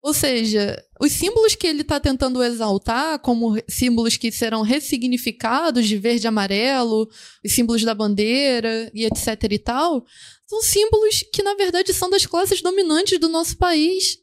Ou 0.00 0.14
seja, 0.14 0.80
os 1.00 1.10
símbolos 1.10 1.56
que 1.56 1.66
ele 1.66 1.80
está 1.80 1.98
tentando 1.98 2.44
exaltar, 2.44 3.18
como 3.18 3.60
símbolos 3.68 4.16
que 4.16 4.30
serão 4.30 4.62
ressignificados 4.62 5.88
de 5.88 5.98
verde 5.98 6.24
e 6.24 6.28
amarelo, 6.28 7.10
os 7.44 7.52
símbolos 7.52 7.82
da 7.82 7.92
bandeira 7.92 8.88
e 8.94 9.04
etc 9.04 9.50
e 9.50 9.58
tal, 9.58 10.06
são 10.46 10.62
símbolos 10.62 11.24
que, 11.32 11.42
na 11.42 11.54
verdade, 11.54 11.92
são 11.92 12.08
das 12.08 12.24
classes 12.24 12.62
dominantes 12.62 13.18
do 13.18 13.28
nosso 13.28 13.56
país. 13.56 14.16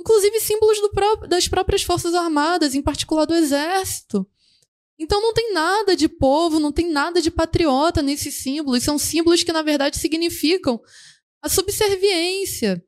Inclusive 0.00 0.40
símbolos 0.40 0.78
pró 0.94 1.16
das 1.26 1.46
próprias 1.46 1.82
Forças 1.82 2.14
Armadas, 2.14 2.74
em 2.74 2.80
particular 2.80 3.26
do 3.26 3.34
Exército. 3.34 4.26
Então 4.98 5.20
não 5.20 5.32
tem 5.32 5.52
nada 5.52 5.96
de 5.96 6.08
povo, 6.08 6.60
não 6.60 6.72
tem 6.72 6.90
nada 6.90 7.20
de 7.20 7.30
patriota 7.30 8.02
nesses 8.02 8.34
símbolos. 8.34 8.84
São 8.84 8.98
símbolos 8.98 9.42
que, 9.42 9.52
na 9.52 9.62
verdade, 9.62 9.96
significam 9.96 10.80
a 11.42 11.48
subserviência, 11.48 12.84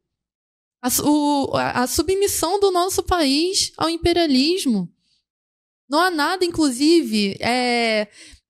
a, 0.81 0.89
o, 1.03 1.57
a 1.57 1.87
submissão 1.87 2.61
do 2.61 2.71
nosso 2.71 3.03
país 3.03 3.73
ao 3.77 3.89
imperialismo. 3.91 4.89
Não 5.89 5.99
há 5.99 6.11
nada, 6.11 6.45
inclusive, 6.45 7.37
é, 7.41 8.09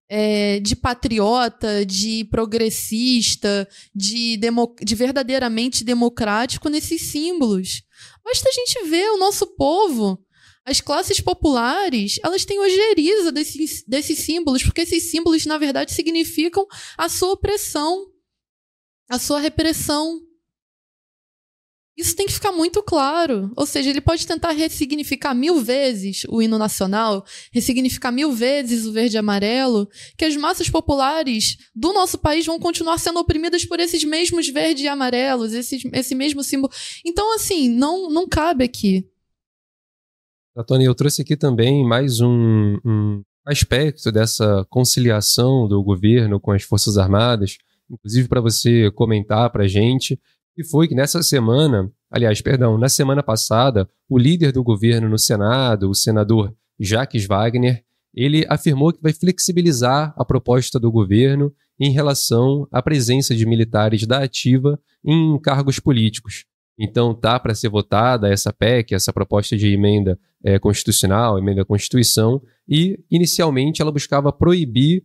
é, 0.09 0.61
de 0.61 0.77
patriota, 0.77 1.85
de 1.87 2.25
progressista, 2.27 3.69
de, 3.95 4.37
demo, 4.37 4.75
de 4.81 4.95
verdadeiramente 4.95 5.83
democrático 5.83 6.69
nesses 6.69 7.03
símbolos. 7.03 7.83
Basta 8.25 8.49
a 8.49 8.53
gente 8.53 8.89
ver 8.89 9.11
o 9.11 9.19
nosso 9.19 9.47
povo 9.57 10.25
as 10.65 10.81
classes 10.81 11.21
populares, 11.21 12.19
elas 12.23 12.45
têm 12.45 12.59
ojeriza 12.59 13.31
desses, 13.31 13.85
desses 13.87 14.19
símbolos, 14.21 14.63
porque 14.63 14.81
esses 14.81 15.11
símbolos, 15.11 15.45
na 15.45 15.59
verdade, 15.59 15.93
significam 15.93 16.67
a 16.97 17.09
sua 17.09 17.33
opressão, 17.33 18.07
a 19.09 19.19
sua 19.19 19.41
repressão. 19.41 20.23
Isso 21.97 22.17
tem 22.17 22.27
que 22.27 22.33
ficar 22.33 22.51
muito 22.51 22.83
claro. 22.83 23.53
Ou 23.55 23.67
seja, 23.67 23.91
ele 23.91 24.01
pode 24.01 24.27
tentar 24.27 24.51
ressignificar 24.51 25.33
mil 25.33 25.61
vezes 25.61 26.23
o 26.29 26.43
hino 26.43 26.59
nacional, 26.59 27.25
ressignificar 27.53 28.11
mil 28.11 28.33
vezes 28.33 28.85
o 28.85 28.93
verde 28.93 29.17
e 29.17 29.19
amarelo, 29.19 29.89
que 30.17 30.25
as 30.25 30.35
massas 30.35 30.69
populares 30.69 31.57
do 31.75 31.93
nosso 31.93 32.19
país 32.19 32.45
vão 32.45 32.59
continuar 32.59 32.99
sendo 32.99 33.21
oprimidas 33.21 33.65
por 33.65 33.79
esses 33.79 34.03
mesmos 34.03 34.49
verdes 34.49 34.83
e 34.83 34.89
amarelos, 34.89 35.53
esse, 35.53 35.89
esse 35.93 36.15
mesmo 36.15 36.43
símbolo. 36.43 36.73
Então, 37.05 37.33
assim, 37.35 37.69
não, 37.69 38.11
não 38.11 38.27
cabe 38.27 38.65
aqui. 38.65 39.07
Tony, 40.63 40.85
eu 40.85 40.95
trouxe 40.95 41.23
aqui 41.23 41.37
também 41.37 41.85
mais 41.85 42.21
um, 42.21 42.79
um 42.85 43.23
aspecto 43.45 44.13
dessa 44.13 44.65
conciliação 44.71 45.67
do 45.67 45.83
governo 45.83 46.39
com 46.39 46.53
as 46.53 46.63
Forças 46.63 46.97
Armadas, 46.97 47.59
inclusive 47.91 48.29
para 48.29 48.41
você 48.41 48.89
comentar 48.93 49.51
para 49.51 49.65
a 49.65 49.69
gente, 49.69 50.19
que 50.55 50.63
foi 50.63 50.87
que 50.87 50.95
nessa 50.95 51.25
semana, 51.25 51.91
aliás, 52.09 52.41
perdão, 52.41 52.79
na 52.79 52.89
semana 52.89 53.21
passada, 53.21 53.89
o 54.09 54.17
líder 54.17 54.53
do 54.53 54.63
governo 54.63 55.09
no 55.09 55.19
Senado, 55.19 55.91
o 55.91 55.95
senador 55.95 56.55
Jacques 56.79 57.27
Wagner, 57.27 57.83
ele 58.15 58.47
afirmou 58.49 58.93
que 58.93 59.03
vai 59.03 59.13
flexibilizar 59.13 60.15
a 60.17 60.25
proposta 60.25 60.79
do 60.79 60.91
governo 60.91 61.53
em 61.81 61.91
relação 61.91 62.69
à 62.71 62.81
presença 62.81 63.35
de 63.35 63.45
militares 63.45 64.07
da 64.07 64.23
ativa 64.23 64.79
em 65.05 65.37
cargos 65.41 65.81
políticos. 65.81 66.45
Então 66.79 67.15
tá 67.15 67.39
para 67.39 67.55
ser 67.55 67.69
votada 67.69 68.29
essa 68.29 68.53
PEC, 68.53 68.95
essa 68.95 69.13
proposta 69.13 69.57
de 69.57 69.69
emenda 69.69 70.19
é, 70.45 70.59
constitucional, 70.59 71.39
emenda 71.39 71.63
à 71.63 71.65
Constituição, 71.65 72.43
e 72.69 72.99
inicialmente 73.11 73.81
ela 73.81 73.93
buscava 73.93 74.33
proibir 74.33 75.05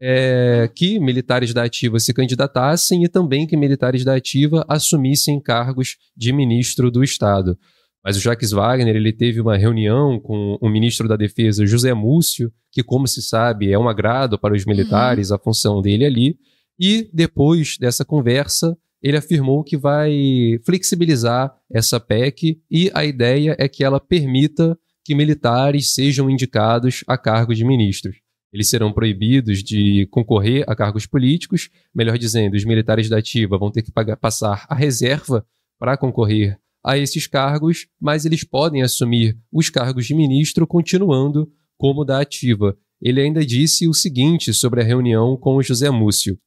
é, 0.00 0.70
que 0.74 1.00
militares 1.00 1.52
da 1.52 1.64
ativa 1.64 1.98
se 1.98 2.14
candidatassem 2.14 3.04
e 3.04 3.08
também 3.08 3.46
que 3.46 3.56
militares 3.56 4.04
da 4.04 4.14
ativa 4.14 4.64
assumissem 4.68 5.40
cargos 5.40 5.96
de 6.16 6.32
ministro 6.32 6.90
do 6.90 7.02
Estado. 7.02 7.58
Mas 8.04 8.16
o 8.16 8.20
Jacques 8.20 8.52
Wagner 8.52 8.94
ele 8.94 9.12
teve 9.12 9.40
uma 9.40 9.56
reunião 9.56 10.20
com 10.20 10.56
o 10.60 10.68
ministro 10.68 11.08
da 11.08 11.16
Defesa, 11.16 11.66
José 11.66 11.92
Múcio, 11.92 12.52
que, 12.70 12.82
como 12.82 13.08
se 13.08 13.20
sabe, 13.20 13.72
é 13.72 13.78
um 13.78 13.88
agrado 13.88 14.38
para 14.38 14.54
os 14.54 14.64
militares 14.64 15.30
uhum. 15.30 15.36
a 15.36 15.38
função 15.38 15.82
dele 15.82 16.04
ali. 16.04 16.38
E 16.78 17.10
depois 17.12 17.76
dessa 17.76 18.04
conversa, 18.04 18.76
ele 19.02 19.16
afirmou 19.16 19.62
que 19.62 19.76
vai 19.76 20.58
flexibilizar 20.64 21.54
essa 21.70 22.00
PEC 22.00 22.60
e 22.70 22.90
a 22.94 23.04
ideia 23.04 23.56
é 23.58 23.68
que 23.68 23.84
ela 23.84 24.00
permita 24.00 24.78
que 25.04 25.14
militares 25.14 25.94
sejam 25.94 26.28
indicados 26.28 27.02
a 27.06 27.16
cargos 27.16 27.56
de 27.56 27.64
ministros. 27.64 28.16
Eles 28.52 28.68
serão 28.68 28.92
proibidos 28.92 29.62
de 29.62 30.06
concorrer 30.10 30.64
a 30.66 30.74
cargos 30.74 31.06
políticos, 31.06 31.70
melhor 31.94 32.16
dizendo, 32.18 32.54
os 32.54 32.64
militares 32.64 33.08
da 33.08 33.18
ativa 33.18 33.58
vão 33.58 33.70
ter 33.70 33.82
que 33.82 33.92
pagar, 33.92 34.16
passar 34.16 34.66
a 34.68 34.74
reserva 34.74 35.46
para 35.78 35.96
concorrer 35.96 36.58
a 36.84 36.96
esses 36.96 37.26
cargos, 37.26 37.86
mas 38.00 38.24
eles 38.24 38.44
podem 38.44 38.82
assumir 38.82 39.36
os 39.52 39.68
cargos 39.68 40.06
de 40.06 40.14
ministro 40.14 40.66
continuando 40.66 41.50
como 41.76 42.04
da 42.04 42.20
ativa. 42.20 42.76
Ele 43.00 43.20
ainda 43.20 43.44
disse 43.44 43.86
o 43.86 43.94
seguinte 43.94 44.52
sobre 44.52 44.80
a 44.80 44.84
reunião 44.84 45.36
com 45.36 45.56
o 45.56 45.62
José 45.62 45.90
Múcio. 45.90 46.38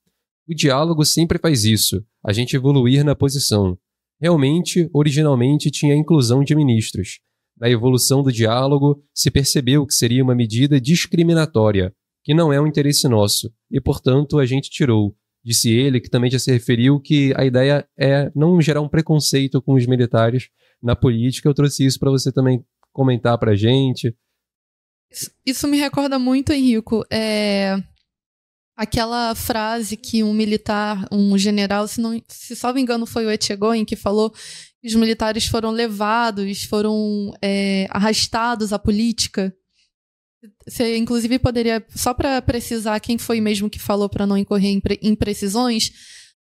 O 0.47 0.53
diálogo 0.53 1.05
sempre 1.05 1.37
faz 1.37 1.65
isso, 1.65 2.03
a 2.23 2.33
gente 2.33 2.55
evoluir 2.55 3.03
na 3.03 3.15
posição. 3.15 3.77
Realmente, 4.19 4.89
originalmente 4.93 5.71
tinha 5.71 5.93
a 5.93 5.97
inclusão 5.97 6.43
de 6.43 6.55
ministros. 6.55 7.19
Na 7.57 7.69
evolução 7.69 8.23
do 8.23 8.31
diálogo, 8.31 9.03
se 9.13 9.29
percebeu 9.29 9.85
que 9.85 9.93
seria 9.93 10.23
uma 10.23 10.35
medida 10.35 10.81
discriminatória, 10.81 11.93
que 12.23 12.33
não 12.33 12.51
é 12.51 12.59
um 12.59 12.67
interesse 12.67 13.07
nosso, 13.07 13.51
e 13.69 13.79
portanto 13.79 14.39
a 14.39 14.45
gente 14.45 14.69
tirou. 14.69 15.15
Disse 15.43 15.71
ele, 15.71 15.99
que 15.99 16.09
também 16.09 16.29
já 16.29 16.37
se 16.37 16.51
referiu 16.51 16.99
que 16.99 17.33
a 17.35 17.45
ideia 17.45 17.87
é 17.97 18.31
não 18.35 18.61
gerar 18.61 18.81
um 18.81 18.89
preconceito 18.89 19.61
com 19.61 19.73
os 19.73 19.87
militares 19.87 20.49
na 20.81 20.95
política. 20.95 21.49
Eu 21.49 21.53
trouxe 21.53 21.85
isso 21.85 21.99
para 21.99 22.11
você 22.11 22.31
também 22.31 22.63
comentar 22.91 23.37
para 23.37 23.51
a 23.51 23.55
gente. 23.55 24.15
Isso 25.45 25.67
me 25.67 25.77
recorda 25.77 26.19
muito, 26.19 26.51
Henrico. 26.51 27.03
É 27.11 27.81
aquela 28.81 29.35
frase 29.35 29.95
que 29.95 30.23
um 30.23 30.33
militar, 30.33 31.07
um 31.11 31.37
general, 31.37 31.87
se 31.87 32.01
não, 32.01 32.19
se 32.27 32.55
só 32.55 32.73
me 32.73 32.81
engano 32.81 33.05
foi 33.05 33.27
o 33.27 33.29
Etchegoyen 33.29 33.85
que 33.85 33.95
falou 33.95 34.31
que 34.31 34.87
os 34.87 34.95
militares 34.95 35.45
foram 35.45 35.69
levados, 35.69 36.63
foram 36.63 37.31
é, 37.43 37.85
arrastados 37.91 38.73
à 38.73 38.79
política. 38.79 39.55
Você, 40.67 40.97
inclusive, 40.97 41.37
poderia, 41.37 41.85
só 41.95 42.11
para 42.11 42.41
precisar 42.41 42.99
quem 42.99 43.19
foi 43.19 43.39
mesmo 43.39 43.69
que 43.69 43.77
falou 43.77 44.09
para 44.09 44.25
não 44.25 44.35
incorrer 44.35 44.71
em 44.71 44.81
imprecisões, 45.03 45.91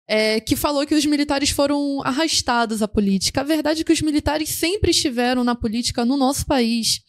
é, 0.07 0.39
que 0.39 0.55
falou 0.55 0.87
que 0.87 0.95
os 0.95 1.05
militares 1.05 1.51
foram 1.51 2.01
arrastados 2.05 2.83
à 2.83 2.87
política. 2.87 3.41
A 3.41 3.45
verdade 3.45 3.81
é 3.81 3.85
que 3.85 3.93
os 3.93 4.01
militares 4.01 4.49
sempre 4.49 4.93
estiveram 4.93 5.43
na 5.43 5.57
política 5.57 6.05
no 6.05 6.17
nosso 6.17 6.47
país. 6.47 7.01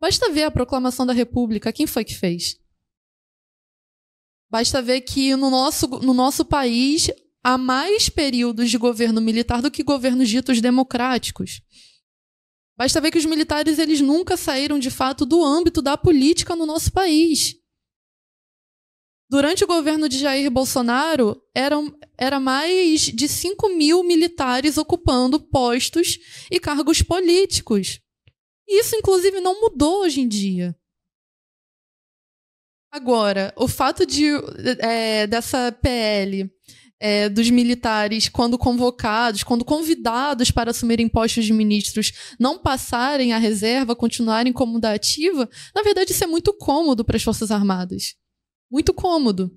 Basta 0.00 0.32
ver 0.32 0.42
a 0.42 0.50
proclamação 0.50 1.06
da 1.06 1.12
República. 1.12 1.72
Quem 1.72 1.86
foi 1.86 2.04
que 2.04 2.16
fez? 2.16 2.56
Basta 4.50 4.80
ver 4.80 5.02
que 5.02 5.36
no 5.36 5.50
nosso, 5.50 5.86
no 5.86 6.14
nosso 6.14 6.44
país 6.44 7.10
há 7.44 7.58
mais 7.58 8.08
períodos 8.08 8.70
de 8.70 8.78
governo 8.78 9.20
militar 9.20 9.60
do 9.60 9.70
que 9.70 9.82
governos 9.82 10.28
ditos 10.28 10.60
democráticos. 10.60 11.60
Basta 12.76 13.00
ver 13.00 13.10
que 13.10 13.18
os 13.18 13.24
militares 13.24 13.78
eles 13.78 14.00
nunca 14.00 14.36
saíram 14.36 14.78
de 14.78 14.90
fato 14.90 15.26
do 15.26 15.44
âmbito 15.44 15.82
da 15.82 15.96
política 15.96 16.54
no 16.54 16.64
nosso 16.64 16.92
país. 16.92 17.56
Durante 19.30 19.62
o 19.62 19.66
governo 19.66 20.08
de 20.08 20.18
Jair 20.18 20.50
Bolsonaro, 20.50 21.42
eram, 21.54 21.94
era 22.16 22.40
mais 22.40 23.02
de 23.02 23.28
5 23.28 23.68
mil 23.76 24.02
militares 24.02 24.78
ocupando 24.78 25.38
postos 25.38 26.18
e 26.50 26.58
cargos 26.58 27.02
políticos. 27.02 28.00
Isso, 28.66 28.96
inclusive, 28.96 29.40
não 29.40 29.60
mudou 29.60 30.02
hoje 30.02 30.22
em 30.22 30.28
dia. 30.28 30.74
Agora, 32.90 33.52
o 33.56 33.68
fato 33.68 34.06
de 34.06 34.26
é, 34.80 35.26
dessa 35.26 35.70
PL 35.72 36.50
é, 37.00 37.28
dos 37.28 37.48
militares, 37.50 38.28
quando 38.28 38.58
convocados, 38.58 39.42
quando 39.42 39.64
convidados 39.64 40.50
para 40.50 40.70
assumirem 40.70 41.08
postos 41.08 41.44
de 41.44 41.52
ministros, 41.52 42.12
não 42.38 42.58
passarem 42.58 43.32
a 43.32 43.38
reserva, 43.38 43.94
continuarem 43.94 44.52
como 44.52 44.80
da 44.80 44.92
ativa, 44.92 45.48
na 45.74 45.82
verdade 45.82 46.12
isso 46.12 46.24
é 46.24 46.26
muito 46.26 46.52
cômodo 46.52 47.04
para 47.04 47.16
as 47.16 47.22
Forças 47.22 47.50
Armadas. 47.50 48.14
Muito 48.70 48.92
cômodo. 48.92 49.50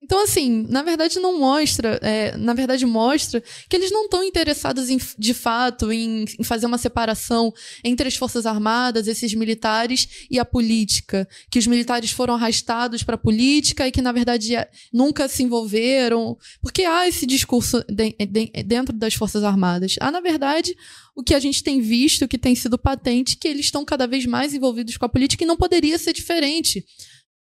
Então, 0.00 0.22
assim, 0.22 0.64
na 0.68 0.82
verdade 0.82 1.18
não 1.18 1.40
mostra, 1.40 1.98
é, 2.02 2.36
na 2.36 2.54
verdade 2.54 2.86
mostra 2.86 3.42
que 3.68 3.76
eles 3.76 3.90
não 3.90 4.04
estão 4.04 4.22
interessados 4.22 4.88
em, 4.88 4.98
de 5.18 5.34
fato 5.34 5.90
em, 5.90 6.24
em, 6.38 6.44
fazer 6.44 6.66
uma 6.66 6.78
separação 6.78 7.52
entre 7.82 8.06
as 8.06 8.14
forças 8.14 8.46
armadas, 8.46 9.08
esses 9.08 9.34
militares 9.34 10.26
e 10.30 10.38
a 10.38 10.44
política, 10.44 11.28
que 11.50 11.58
os 11.58 11.66
militares 11.66 12.12
foram 12.12 12.34
arrastados 12.34 13.02
para 13.02 13.16
a 13.16 13.18
política 13.18 13.88
e 13.88 13.92
que 13.92 14.00
na 14.00 14.12
verdade 14.12 14.54
nunca 14.92 15.26
se 15.28 15.42
envolveram, 15.42 16.38
porque 16.62 16.84
há 16.84 17.08
esse 17.08 17.26
discurso 17.26 17.84
de, 17.88 18.14
de, 18.18 18.62
dentro 18.64 18.96
das 18.96 19.14
forças 19.14 19.42
armadas. 19.42 19.96
Há 20.00 20.12
na 20.12 20.20
verdade 20.20 20.76
o 21.14 21.24
que 21.24 21.34
a 21.34 21.40
gente 21.40 21.64
tem 21.64 21.80
visto, 21.80 22.28
que 22.28 22.38
tem 22.38 22.54
sido 22.54 22.78
patente, 22.78 23.36
que 23.36 23.48
eles 23.48 23.66
estão 23.66 23.84
cada 23.84 24.06
vez 24.06 24.24
mais 24.24 24.54
envolvidos 24.54 24.96
com 24.96 25.04
a 25.04 25.08
política 25.08 25.42
e 25.42 25.46
não 25.46 25.56
poderia 25.56 25.98
ser 25.98 26.12
diferente. 26.12 26.84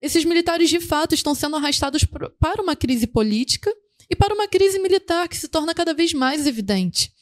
Esses 0.01 0.25
militares, 0.25 0.69
de 0.69 0.79
fato, 0.79 1.13
estão 1.13 1.35
sendo 1.35 1.55
arrastados 1.55 2.03
para 2.39 2.61
uma 2.61 2.75
crise 2.75 3.05
política 3.05 3.71
e 4.09 4.15
para 4.15 4.33
uma 4.33 4.47
crise 4.47 4.79
militar 4.79 5.29
que 5.29 5.37
se 5.37 5.47
torna 5.47 5.73
cada 5.73 5.93
vez 5.93 6.13
mais 6.13 6.47
evidente. 6.47 7.13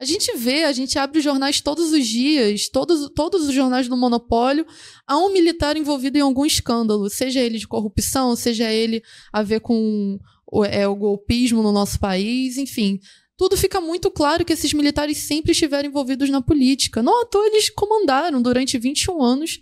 A 0.00 0.04
gente 0.06 0.34
vê, 0.34 0.64
a 0.64 0.72
gente 0.72 0.98
abre 0.98 1.18
os 1.18 1.24
jornais 1.24 1.60
todos 1.60 1.92
os 1.92 2.06
dias, 2.06 2.70
todos, 2.70 3.10
todos 3.14 3.46
os 3.46 3.54
jornais 3.54 3.86
do 3.86 3.98
monopólio, 3.98 4.66
há 5.06 5.18
um 5.18 5.30
militar 5.30 5.76
envolvido 5.76 6.16
em 6.16 6.22
algum 6.22 6.46
escândalo, 6.46 7.10
seja 7.10 7.40
ele 7.40 7.58
de 7.58 7.68
corrupção, 7.68 8.34
seja 8.34 8.72
ele 8.72 9.02
a 9.30 9.42
ver 9.42 9.60
com 9.60 10.18
o, 10.50 10.64
é, 10.64 10.88
o 10.88 10.96
golpismo 10.96 11.62
no 11.62 11.70
nosso 11.70 12.00
país, 12.00 12.56
enfim. 12.56 12.98
Tudo 13.36 13.58
fica 13.58 13.78
muito 13.78 14.10
claro 14.10 14.42
que 14.42 14.54
esses 14.54 14.72
militares 14.72 15.18
sempre 15.18 15.52
estiveram 15.52 15.88
envolvidos 15.90 16.30
na 16.30 16.40
política. 16.40 17.02
Não 17.02 17.22
à 17.22 17.26
toa 17.26 17.46
eles 17.46 17.68
comandaram 17.68 18.40
durante 18.40 18.78
21 18.78 19.22
anos 19.22 19.60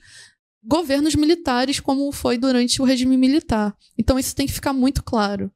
governos 0.69 1.15
militares, 1.15 1.81
como 1.81 2.13
foi 2.13 2.37
durante 2.37 2.83
o 2.83 2.85
regime 2.85 3.17
militar. 3.17 3.75
Então 3.97 4.19
isso 4.19 4.37
tem 4.37 4.47
que 4.47 4.53
ficar 4.53 4.75
muito 4.75 5.03
claro. 5.03 5.51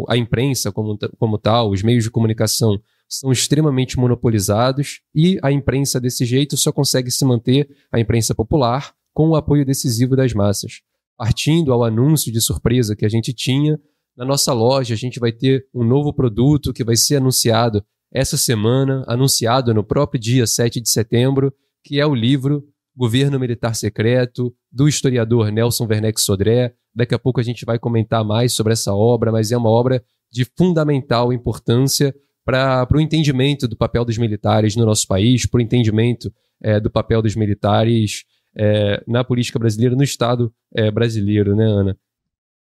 a 0.10 0.18
imprensa 0.18 0.72
como, 0.72 0.98
como 1.18 1.38
tal, 1.38 1.70
os 1.70 1.84
meios 1.84 2.04
de 2.04 2.12
comunicação 2.12 2.80
são 3.08 3.32
extremamente 3.32 3.98
monopolizados 3.98 5.02
e 5.16 5.40
a 5.42 5.52
imprensa 5.52 6.00
desse 6.00 6.26
jeito 6.26 6.58
só 6.58 6.72
consegue 6.72 7.10
se 7.12 7.24
manter, 7.24 7.70
a 7.92 8.00
imprensa 8.00 8.36
popular, 8.36 8.94
com 9.14 9.30
o 9.30 9.36
apoio 9.36 9.66
decisivo 9.66 10.16
das 10.16 10.34
massas. 10.34 10.82
Partindo 11.16 11.72
ao 11.72 11.84
anúncio 11.84 12.32
de 12.32 12.42
surpresa 12.42 12.96
que 12.96 13.06
a 13.06 13.10
gente 13.10 13.34
tinha, 13.34 13.80
na 14.16 14.26
nossa 14.26 14.52
loja 14.52 14.94
a 14.94 14.98
gente 14.98 15.20
vai 15.20 15.32
ter 15.32 15.68
um 15.74 15.84
novo 15.84 16.12
produto 16.12 16.74
que 16.74 16.84
vai 16.84 16.96
ser 16.96 17.18
anunciado 17.18 17.84
essa 18.12 18.38
semana, 18.38 19.04
anunciado 19.08 19.74
no 19.74 19.84
próprio 19.84 20.20
dia 20.20 20.46
7 20.46 20.82
de 20.82 20.90
setembro, 20.90 21.54
que 21.84 22.00
é 22.00 22.06
o 22.06 22.16
livro 22.16 22.64
Governo 22.98 23.40
Militar 23.40 23.76
Secreto, 23.76 24.52
do 24.72 24.88
historiador 24.88 25.52
Nelson 25.52 25.86
Werneck 25.86 26.20
Sodré. 26.20 26.74
Daqui 26.96 27.14
a 27.14 27.20
pouco 27.20 27.40
a 27.40 27.44
gente 27.44 27.64
vai 27.64 27.78
comentar 27.78 28.26
mais 28.26 28.54
sobre 28.54 28.74
essa 28.74 28.96
obra, 28.96 29.32
mas 29.32 29.52
é 29.52 29.58
uma 29.58 29.70
obra 29.70 30.04
de 30.32 30.46
fundamental 30.58 31.32
importância 31.32 32.14
para 32.44 32.88
o 32.92 33.00
entendimento 33.00 33.68
do 33.68 33.78
papel 33.78 34.04
dos 34.04 34.18
militares 34.18 34.76
no 34.76 34.86
nosso 34.86 35.06
país, 35.06 35.46
para 35.46 35.60
o 35.60 35.62
entendimento 35.62 36.34
é, 36.60 36.80
do 36.80 36.90
papel 36.90 37.22
dos 37.22 37.36
militares 37.36 38.24
é, 38.56 39.04
na 39.06 39.24
política 39.24 39.60
brasileira, 39.60 39.96
no 39.96 40.04
Estado 40.04 40.52
é, 40.74 40.90
brasileiro, 40.90 41.56
né, 41.56 41.66
Ana? 41.66 41.98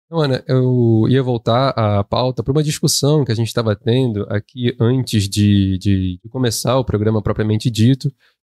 Então, 0.05 0.21
Ana, 0.21 0.43
eu 0.47 1.07
ia 1.09 1.23
voltar 1.23 1.69
à 1.69 2.03
pauta 2.03 2.43
para 2.43 2.51
uma 2.51 2.61
discussão 2.61 3.25
que 3.25 3.31
a 3.31 3.35
gente 3.35 3.47
estava 3.47 3.75
tendo 3.75 4.27
aqui 4.29 4.75
antes 4.79 5.27
de, 5.27 5.77
de, 5.79 6.19
de 6.23 6.29
começar 6.29 6.77
o 6.77 6.85
programa 6.85 7.19
propriamente 7.19 7.71
dito, 7.71 8.13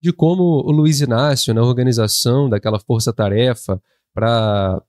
de 0.05 0.13
como 0.13 0.43
o 0.43 0.71
Luiz 0.71 1.01
Inácio, 1.01 1.55
na 1.55 1.63
organização 1.63 2.47
daquela 2.47 2.79
força-tarefa 2.79 3.81
para, 4.13 4.83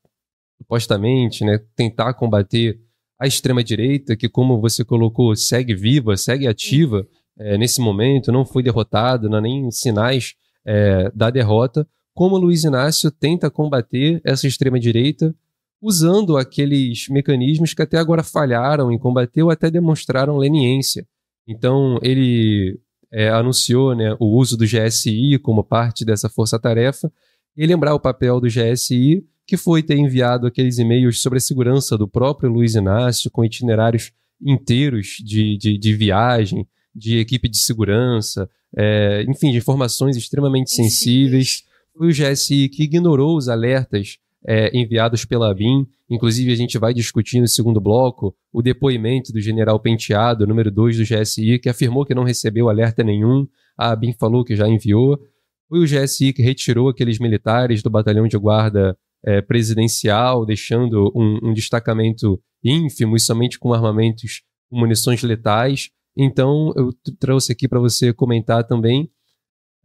supostamente, 0.58 1.46
né, 1.46 1.58
tentar 1.74 2.14
combater 2.16 2.78
a 3.18 3.26
extrema-direita, 3.26 4.18
que, 4.18 4.28
como 4.28 4.60
você 4.60 4.84
colocou, 4.84 5.34
segue 5.34 5.74
viva, 5.74 6.18
segue 6.18 6.50
ativa 6.50 7.08
é, 7.40 7.58
nesse 7.58 7.80
momento, 7.80 8.30
não 8.30 8.46
foi 8.46 8.62
derrotada, 8.62 9.30
não 9.30 9.38
há 9.38 9.42
nem 9.42 9.72
sinais 9.72 10.36
é, 10.66 11.10
da 11.16 11.30
derrota, 11.30 11.88
como 12.14 12.36
o 12.36 12.38
Luiz 12.38 12.66
Inácio 12.66 13.10
tenta 13.10 13.50
combater 13.50 14.20
essa 14.26 14.46
extrema-direita 14.46 15.34
usando 15.82 16.36
aqueles 16.36 17.08
mecanismos 17.08 17.74
que 17.74 17.82
até 17.82 17.98
agora 17.98 18.22
falharam 18.22 18.92
em 18.92 19.00
combater 19.00 19.44
ou 19.44 19.50
até 19.50 19.72
demonstraram 19.72 20.36
leniência. 20.36 21.08
Então, 21.48 22.00
ele 22.02 22.78
é, 23.16 23.30
anunciou 23.30 23.96
né, 23.96 24.14
o 24.20 24.26
uso 24.38 24.58
do 24.58 24.66
GSI 24.66 25.40
como 25.40 25.64
parte 25.64 26.04
dessa 26.04 26.28
força-tarefa 26.28 27.10
e 27.56 27.66
lembrar 27.66 27.96
o 27.96 28.00
papel 28.00 28.42
do 28.42 28.48
GSI, 28.48 29.26
que 29.48 29.56
foi 29.56 29.82
ter 29.82 29.96
enviado 29.96 30.46
aqueles 30.46 30.80
e-mails 30.80 31.22
sobre 31.22 31.38
a 31.38 31.42
segurança 31.42 31.98
do 31.98 32.10
próprio 32.10 32.52
Luiz 32.52 32.76
Inácio, 32.76 33.32
com 33.32 33.46
itinerários 33.46 34.12
inteiros 34.42 35.16
de, 35.24 35.58
de, 35.58 35.78
de 35.78 35.94
viagem, 35.94 36.68
de 36.94 37.18
equipe 37.18 37.48
de 37.48 37.58
segurança, 37.58 38.50
é, 38.76 39.24
enfim, 39.30 39.50
de 39.52 39.60
informações 39.60 40.18
extremamente 40.18 40.72
sensíveis. 40.72 41.64
Foi 41.98 42.10
o 42.10 42.14
GSI 42.14 42.68
que 42.68 42.84
ignorou 42.84 43.38
os 43.38 43.48
alertas 43.48 44.18
é, 44.48 44.70
enviados 44.78 45.26
pela 45.26 45.54
BIM. 45.54 45.86
Inclusive, 46.10 46.52
a 46.52 46.56
gente 46.56 46.78
vai 46.78 46.94
discutir 46.94 47.40
no 47.40 47.48
segundo 47.48 47.82
bloco 47.82 48.36
o 48.54 48.62
depoimento 48.62 49.34
do 49.34 49.42
general 49.42 49.80
Penteado, 49.80 50.46
número 50.46 50.72
2 50.72 50.98
do 50.98 51.04
GSI, 51.04 51.60
que 51.60 51.70
afirmou 51.70 52.06
que 52.06 52.14
não 52.14 52.24
recebeu 52.24 52.70
alerta 52.70 53.04
nenhum. 53.04 53.48
A 53.78 53.96
BIM 53.96 54.14
falou 54.14 54.44
que 54.44 54.56
já 54.56 54.68
enviou. 54.68 55.20
Foi 55.68 55.80
o 55.80 55.86
GSI 55.86 56.32
que 56.32 56.44
retirou 56.44 56.90
aqueles 56.90 57.18
militares 57.18 57.82
do 57.82 57.90
batalhão 57.90 58.28
de 58.28 58.38
guarda 58.38 58.96
é, 59.26 59.42
presidencial, 59.42 60.46
deixando 60.46 61.12
um, 61.16 61.50
um 61.50 61.54
destacamento 61.54 62.40
ínfimo 62.64 63.16
e 63.16 63.20
somente 63.20 63.58
com 63.58 63.74
armamentos 63.74 64.44
munições 64.72 65.24
letais. 65.24 65.90
Então, 66.16 66.72
eu 66.76 66.92
trouxe 67.20 67.52
aqui 67.52 67.68
para 67.68 67.80
você 67.80 68.14
comentar 68.14 68.64
também 68.64 69.10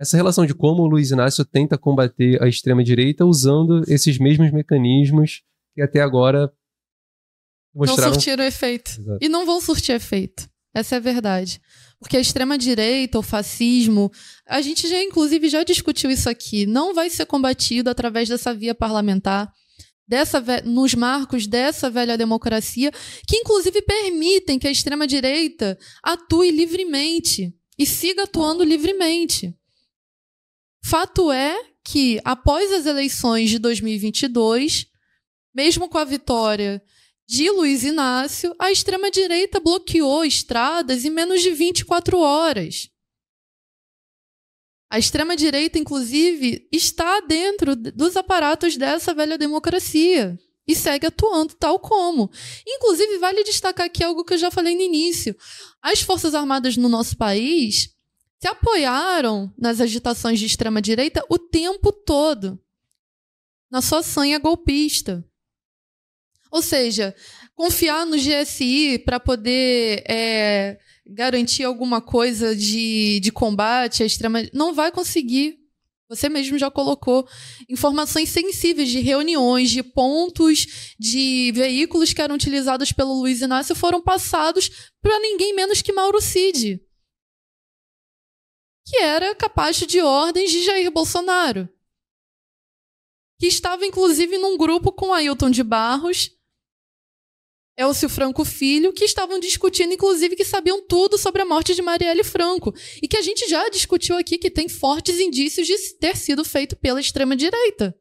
essa 0.01 0.17
relação 0.17 0.47
de 0.47 0.55
como 0.55 0.83
o 0.83 0.87
Luiz 0.87 1.11
Inácio 1.11 1.45
tenta 1.45 1.77
combater 1.77 2.43
a 2.43 2.49
extrema-direita 2.49 3.27
usando 3.27 3.85
esses 3.87 4.19
mesmos 4.19 4.51
mecanismos 4.51 5.43
que 5.75 5.83
até 5.83 6.01
agora 6.01 6.51
mostraram... 7.75 8.05
Não 8.05 8.15
surtiram 8.15 8.45
efeito. 8.45 8.93
Exato. 8.93 9.19
E 9.21 9.29
não 9.29 9.45
vão 9.45 9.61
surtir 9.61 9.95
efeito. 9.95 10.49
Essa 10.75 10.95
é 10.95 10.99
a 10.99 11.01
verdade. 11.01 11.61
Porque 11.99 12.17
a 12.17 12.21
extrema-direita, 12.21 13.19
o 13.19 13.23
fascismo, 13.23 14.11
a 14.47 14.63
gente 14.63 14.89
já, 14.89 15.03
inclusive, 15.03 15.51
já 15.51 15.63
discutiu 15.63 16.11
isso 16.11 16.31
aqui, 16.31 16.65
não 16.65 16.95
vai 16.95 17.11
ser 17.11 17.27
combatido 17.27 17.91
através 17.91 18.27
dessa 18.27 18.55
via 18.55 18.75
parlamentar, 18.75 19.53
dessa 20.09 20.43
nos 20.65 20.95
marcos 20.95 21.47
dessa 21.47 21.91
velha 21.91 22.17
democracia, 22.17 22.91
que 23.29 23.37
inclusive 23.37 23.83
permitem 23.83 24.59
que 24.59 24.67
a 24.67 24.71
extrema-direita 24.71 25.79
atue 26.03 26.51
livremente 26.51 27.55
e 27.79 27.85
siga 27.85 28.23
atuando 28.23 28.65
livremente. 28.65 29.55
Fato 30.83 31.31
é 31.31 31.71
que, 31.85 32.21
após 32.25 32.73
as 32.73 32.87
eleições 32.87 33.51
de 33.51 33.59
2022, 33.59 34.87
mesmo 35.55 35.88
com 35.88 35.99
a 35.99 36.05
vitória 36.05 36.83
de 37.27 37.51
Luiz 37.51 37.85
Inácio, 37.85 38.55
a 38.59 38.73
extrema-direita 38.73 39.61
bloqueou 39.61 40.25
estradas 40.25 41.05
em 41.05 41.11
menos 41.11 41.43
de 41.43 41.51
24 41.51 42.19
horas. 42.19 42.90
A 44.90 44.99
extrema-direita, 44.99 45.79
inclusive, 45.79 46.69
está 46.73 47.21
dentro 47.21 47.77
dos 47.77 48.16
aparatos 48.16 48.77
dessa 48.77 49.14
velha 49.14 49.38
democracia 49.38 50.37
e 50.66 50.75
segue 50.75 51.07
atuando 51.07 51.55
tal 51.55 51.79
como. 51.79 52.29
Inclusive, 52.66 53.19
vale 53.19 53.45
destacar 53.45 53.87
aqui 53.87 54.03
algo 54.03 54.25
que 54.25 54.35
eu 54.35 54.38
já 54.38 54.51
falei 54.51 54.75
no 54.75 54.83
início. 54.83 55.37
As 55.81 56.01
Forças 56.01 56.35
Armadas 56.35 56.77
no 56.77 56.88
nosso 56.88 57.16
país 57.16 57.90
se 58.40 58.48
apoiaram 58.48 59.53
nas 59.57 59.81
agitações 59.81 60.38
de 60.38 60.46
extrema-direita 60.46 61.22
o 61.29 61.38
tempo 61.38 61.92
todo, 61.92 62.59
na 63.70 63.83
sua 63.83 64.03
sanha 64.03 64.38
golpista. 64.38 65.24
Ou 66.50 66.62
seja, 66.62 67.14
confiar 67.55 68.07
no 68.07 68.16
GSI 68.16 68.98
para 69.05 69.20
poder 69.20 70.03
é, 70.09 70.79
garantir 71.07 71.64
alguma 71.64 72.00
coisa 72.00 72.57
de, 72.57 73.20
de 73.20 73.31
combate 73.31 74.03
à 74.03 74.07
extrema. 74.07 74.40
Não 74.53 74.74
vai 74.74 74.90
conseguir. 74.90 75.59
Você 76.09 76.29
mesmo 76.29 76.59
já 76.59 76.68
colocou 76.68 77.29
informações 77.68 78.31
sensíveis 78.31 78.88
de 78.88 78.98
reuniões, 78.98 79.70
de 79.70 79.81
pontos, 79.81 80.94
de 80.98 81.53
veículos 81.55 82.12
que 82.12 82.20
eram 82.20 82.35
utilizados 82.35 82.90
pelo 82.90 83.20
Luiz 83.20 83.42
Inácio 83.42 83.76
foram 83.76 84.03
passados 84.03 84.90
para 85.00 85.20
ninguém 85.20 85.55
menos 85.55 85.83
que 85.83 85.92
Mauro 85.92 86.20
Cid, 86.20 86.81
que 88.85 88.97
era 88.99 89.35
capaz 89.35 89.77
de 89.77 90.01
ordens 90.01 90.51
de 90.51 90.62
Jair 90.62 90.90
Bolsonaro, 90.90 91.69
que 93.38 93.47
estava 93.47 93.87
inclusive 93.87 94.38
num 94.38 94.57
grupo 94.57 94.93
com 94.93 95.12
Ailton 95.12 95.51
de 95.51 95.62
Barros 95.62 96.31
Elcio 97.81 98.11
Franco 98.11 98.45
Filho, 98.45 98.93
que 98.93 99.05
estavam 99.05 99.40
discutindo, 99.40 99.95
inclusive, 99.95 100.37
que 100.37 100.45
sabiam 100.45 100.87
tudo 100.87 101.16
sobre 101.16 101.40
a 101.40 101.47
morte 101.47 101.75
de 101.75 101.81
Marielle 101.81 102.23
Franco. 102.23 102.75
E 103.03 103.09
que 103.09 103.16
a 103.16 103.23
gente 103.23 103.49
já 103.49 103.71
discutiu 103.71 104.19
aqui 104.19 104.37
que 104.37 104.51
tem 104.51 104.69
fortes 104.69 105.19
indícios 105.19 105.66
de 105.66 105.77
ter 105.95 106.14
sido 106.14 106.45
feito 106.45 106.77
pela 106.77 107.01
extrema-direita. 107.01 107.99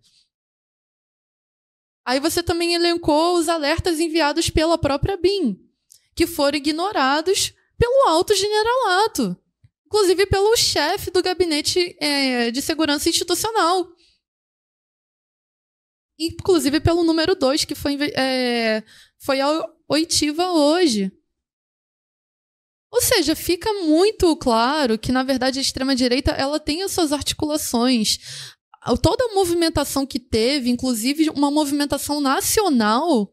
Aí 2.06 2.20
você 2.20 2.44
também 2.44 2.74
elencou 2.74 3.38
os 3.38 3.48
alertas 3.48 4.02
enviados 4.02 4.50
pela 4.50 4.78
própria 4.78 5.16
BIM, 5.16 5.58
que 6.14 6.28
foram 6.28 6.58
ignorados 6.58 7.54
pelo 7.78 8.10
alto 8.10 8.36
generalato, 8.36 9.38
inclusive 9.90 10.28
pelo 10.28 10.56
chefe 10.56 11.10
do 11.10 11.24
gabinete 11.24 11.98
é, 12.00 12.52
de 12.52 12.62
segurança 12.62 13.10
institucional. 13.10 13.88
Inclusive 16.20 16.80
pelo 16.80 17.04
número 17.04 17.34
2, 17.34 17.66
que 17.66 17.74
foi 17.74 17.98
é, 18.16 18.84
foi 19.18 19.42
a 19.42 19.68
oitiva 19.88 20.52
hoje. 20.52 21.12
Ou 22.92 23.02
seja, 23.02 23.36
fica 23.36 23.72
muito 23.84 24.36
claro 24.38 24.98
que, 24.98 25.12
na 25.12 25.24
verdade, 25.24 25.60
a 25.60 25.62
extrema-direita 25.62 26.32
ela 26.32 26.60
tem 26.60 26.84
as 26.84 26.92
suas 26.92 27.12
articulações. 27.12 28.20
Toda 29.02 29.26
a 29.26 29.34
movimentação 29.36 30.06
que 30.06 30.20
teve, 30.20 30.70
inclusive 30.70 31.30
uma 31.30 31.52
movimentação 31.52 32.20
nacional, 32.22 33.32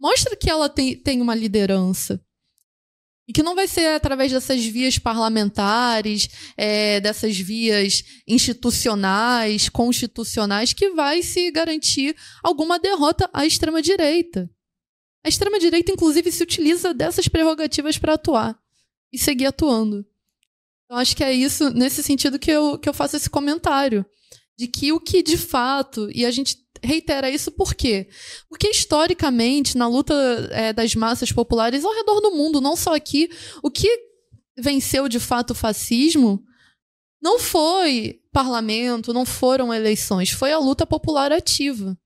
mostra 0.00 0.36
que 0.36 0.48
ela 0.50 0.68
tem, 0.68 0.96
tem 0.96 1.20
uma 1.20 1.34
liderança. 1.34 2.20
E 3.32 3.34
que 3.34 3.42
não 3.42 3.54
vai 3.54 3.66
ser 3.66 3.86
através 3.94 4.30
dessas 4.30 4.62
vias 4.62 4.98
parlamentares, 4.98 6.28
é, 6.54 7.00
dessas 7.00 7.34
vias 7.38 8.04
institucionais, 8.28 9.70
constitucionais, 9.70 10.74
que 10.74 10.90
vai 10.90 11.22
se 11.22 11.50
garantir 11.50 12.14
alguma 12.42 12.78
derrota 12.78 13.30
à 13.32 13.46
extrema-direita. 13.46 14.50
A 15.24 15.30
extrema-direita, 15.30 15.90
inclusive, 15.90 16.30
se 16.30 16.42
utiliza 16.42 16.92
dessas 16.92 17.26
prerrogativas 17.26 17.96
para 17.96 18.12
atuar 18.12 18.54
e 19.10 19.16
seguir 19.16 19.46
atuando. 19.46 20.04
Eu 20.90 20.98
acho 20.98 21.16
que 21.16 21.24
é 21.24 21.32
isso, 21.32 21.70
nesse 21.70 22.02
sentido, 22.02 22.38
que 22.38 22.50
eu, 22.50 22.78
que 22.78 22.86
eu 22.86 22.92
faço 22.92 23.16
esse 23.16 23.30
comentário. 23.30 24.04
De 24.58 24.68
que 24.68 24.92
o 24.92 25.00
que 25.00 25.22
de 25.22 25.38
fato, 25.38 26.10
e 26.14 26.26
a 26.26 26.30
gente 26.30 26.58
reitera 26.82 27.30
isso 27.30 27.50
por 27.50 27.74
quê? 27.74 28.08
Porque 28.48 28.68
historicamente, 28.68 29.76
na 29.76 29.86
luta 29.86 30.14
é, 30.50 30.72
das 30.72 30.94
massas 30.94 31.30
populares 31.30 31.84
ao 31.84 31.94
redor 31.94 32.20
do 32.20 32.32
mundo, 32.32 32.60
não 32.60 32.76
só 32.76 32.94
aqui, 32.94 33.30
o 33.62 33.70
que 33.70 33.88
venceu 34.58 35.08
de 35.08 35.20
fato 35.20 35.50
o 35.50 35.54
fascismo 35.54 36.42
não 37.22 37.38
foi 37.38 38.20
parlamento, 38.32 39.12
não 39.12 39.24
foram 39.24 39.72
eleições, 39.72 40.30
foi 40.30 40.52
a 40.52 40.58
luta 40.58 40.84
popular 40.84 41.30
ativa. 41.30 41.96